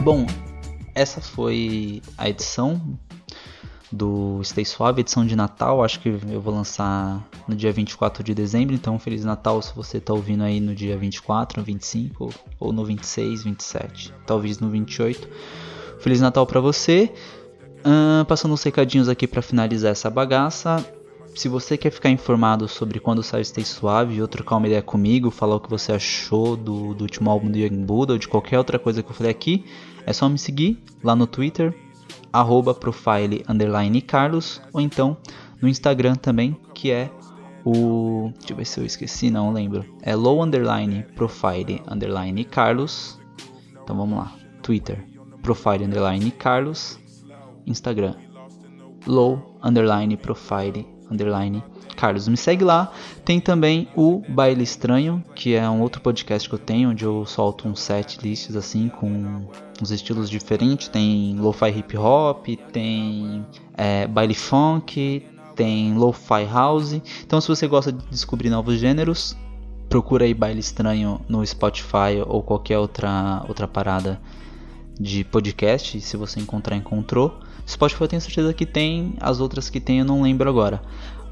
Bom, 0.00 0.24
essa 0.94 1.20
foi 1.20 2.00
a 2.16 2.30
edição 2.30 2.80
do 3.92 4.42
Stay 4.42 4.64
Suave, 4.64 5.02
edição 5.02 5.26
de 5.26 5.36
Natal. 5.36 5.84
Acho 5.84 6.00
que 6.00 6.08
eu 6.08 6.40
vou 6.40 6.54
lançar 6.54 7.22
no 7.48 7.54
dia 7.54 7.72
24 7.72 8.22
de 8.22 8.34
dezembro. 8.34 8.74
Então, 8.74 8.98
Feliz 8.98 9.24
Natal 9.24 9.60
se 9.62 9.74
você 9.74 9.98
está 9.98 10.12
ouvindo 10.12 10.42
aí 10.42 10.60
no 10.60 10.74
dia 10.74 10.96
24, 10.96 11.62
25 11.62 12.30
ou 12.58 12.72
no 12.72 12.84
26, 12.84 13.44
27, 13.44 14.14
talvez 14.26 14.58
no 14.58 14.68
28. 14.70 15.28
Feliz 16.00 16.20
Natal 16.20 16.46
para 16.46 16.60
você. 16.60 17.12
Uh, 17.80 18.24
passando 18.24 18.54
os 18.54 18.62
recadinhos 18.62 19.08
aqui 19.08 19.26
para 19.26 19.42
finalizar 19.42 19.92
essa 19.92 20.08
bagaça. 20.08 20.84
Se 21.34 21.48
você 21.48 21.76
quer 21.76 21.90
ficar 21.90 22.10
informado 22.10 22.68
sobre 22.68 23.00
quando 23.00 23.22
sai 23.22 23.44
Stay 23.44 23.64
Suave 23.64 24.22
ou 24.22 24.28
trocar 24.28 24.56
uma 24.56 24.66
ideia 24.66 24.80
comigo, 24.80 25.30
falar 25.30 25.56
o 25.56 25.60
que 25.60 25.68
você 25.68 25.92
achou 25.92 26.56
do, 26.56 26.94
do 26.94 27.02
último 27.02 27.28
álbum 27.28 27.50
do 27.50 27.58
Young 27.58 27.84
Buddha 27.84 28.12
ou 28.12 28.18
de 28.18 28.28
qualquer 28.28 28.56
outra 28.56 28.78
coisa 28.78 29.02
que 29.02 29.10
eu 29.10 29.14
falei 29.14 29.32
aqui, 29.32 29.64
é 30.06 30.12
só 30.12 30.28
me 30.28 30.38
seguir 30.38 30.82
lá 31.02 31.16
no 31.16 31.26
Twitter, 31.26 31.74
arroba 32.32 32.72
profile 32.72 33.44
underline 33.48 34.00
Carlos, 34.00 34.62
ou 34.72 34.80
então 34.80 35.16
no 35.60 35.68
Instagram 35.68 36.14
também, 36.14 36.56
que 36.72 36.90
é 36.90 37.10
o. 37.64 38.30
Deixa 38.38 38.52
eu 38.52 38.56
ver 38.56 38.64
se 38.64 38.80
eu 38.80 38.86
esqueci, 38.86 39.30
não 39.30 39.52
lembro. 39.52 39.84
É 40.02 40.14
low 40.14 40.42
underline 40.42 41.04
profile 41.14 41.82
underline 41.88 42.44
Carlos. 42.44 43.18
Então 43.82 43.96
vamos 43.96 44.18
lá. 44.18 44.32
Twitter, 44.62 45.04
profile 45.42 45.84
underline 45.84 46.30
Carlos. 46.32 46.98
Instagram, 47.66 48.14
low 49.06 49.58
underline 49.62 50.16
profile 50.16 50.86
underline 51.10 51.62
Carlos. 51.96 52.28
Me 52.28 52.36
segue 52.36 52.64
lá. 52.64 52.92
Tem 53.24 53.40
também 53.40 53.88
o 53.96 54.22
Baile 54.28 54.62
Estranho, 54.62 55.24
que 55.34 55.54
é 55.54 55.68
um 55.68 55.80
outro 55.80 56.00
podcast 56.02 56.48
que 56.48 56.54
eu 56.54 56.58
tenho, 56.58 56.90
onde 56.90 57.04
eu 57.04 57.24
solto 57.24 57.68
uns 57.68 57.80
set 57.80 58.18
lists 58.22 58.56
assim 58.56 58.88
com 58.88 59.46
uns 59.80 59.90
estilos 59.90 60.28
diferentes. 60.28 60.88
Tem 60.88 61.36
lo-fi 61.38 61.70
hip 61.70 61.96
hop, 61.96 62.46
tem 62.72 63.46
é, 63.76 64.06
baile 64.06 64.34
funk, 64.34 65.24
tem 65.54 65.94
lo-fi 65.94 66.44
house. 66.44 67.00
Então, 67.24 67.40
se 67.40 67.48
você 67.48 67.66
gosta 67.66 67.92
de 67.92 68.04
descobrir 68.06 68.50
novos 68.50 68.78
gêneros, 68.78 69.36
procura 69.88 70.24
aí 70.24 70.34
Baile 70.34 70.60
Estranho 70.60 71.20
no 71.28 71.46
Spotify 71.46 72.22
ou 72.26 72.42
qualquer 72.42 72.78
outra 72.78 73.44
outra 73.48 73.68
parada 73.68 74.20
de 74.98 75.24
podcast. 75.24 76.00
Se 76.00 76.16
você 76.16 76.40
encontrar, 76.40 76.76
encontrou. 76.76 77.38
Spotify 77.66 78.02
eu 78.02 78.08
tenho 78.08 78.22
certeza 78.22 78.52
que 78.52 78.66
tem, 78.66 79.14
as 79.20 79.40
outras 79.40 79.70
que 79.70 79.80
tem 79.80 80.00
eu 80.00 80.04
não 80.04 80.22
lembro 80.22 80.48
agora. 80.48 80.82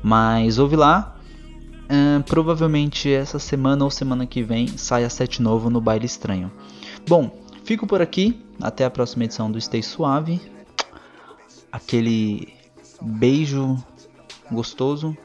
Mas 0.03 0.59
ouve 0.59 0.77
lá. 0.77 1.17
Provavelmente 2.27 3.13
essa 3.13 3.39
semana 3.39 3.85
ou 3.85 3.91
semana 3.91 4.25
que 4.27 4.43
vem 4.43 4.67
sai 4.67 5.05
a 5.05 5.11
set 5.11 5.43
novo 5.43 5.69
no 5.69 5.81
Baile 5.81 6.07
Estranho. 6.07 6.51
Bom, 7.07 7.31
fico 7.65 7.87
por 7.87 8.01
aqui. 8.01 8.43
Até 8.61 8.85
a 8.85 8.91
próxima 8.91 9.25
edição 9.25 9.51
do 9.51 9.61
Stay 9.61 9.83
Suave. 9.83 10.41
Aquele 11.71 12.55
beijo 13.01 13.77
gostoso. 14.53 15.17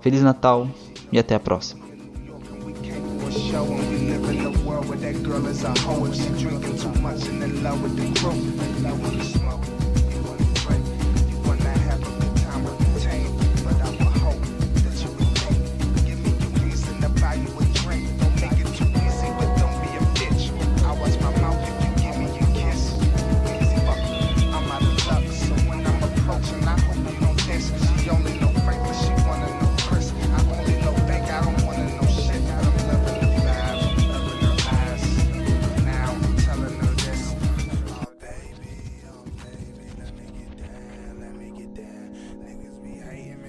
Feliz 0.00 0.22
Natal 0.22 0.68
e 1.12 1.18
até 1.18 1.34
a 1.34 1.40
próxima. 1.40 1.88
girl 5.28 5.46
a 5.46 5.80
hoe 5.80 6.06
if 6.06 6.14
she 6.14 6.28
drinking 6.42 6.76
too 6.78 7.00
much 7.00 7.26
and 7.28 7.42
in 7.42 7.62
love 7.62 7.82
with 7.82 7.96
the 7.96 8.20
crew. 8.20 9.77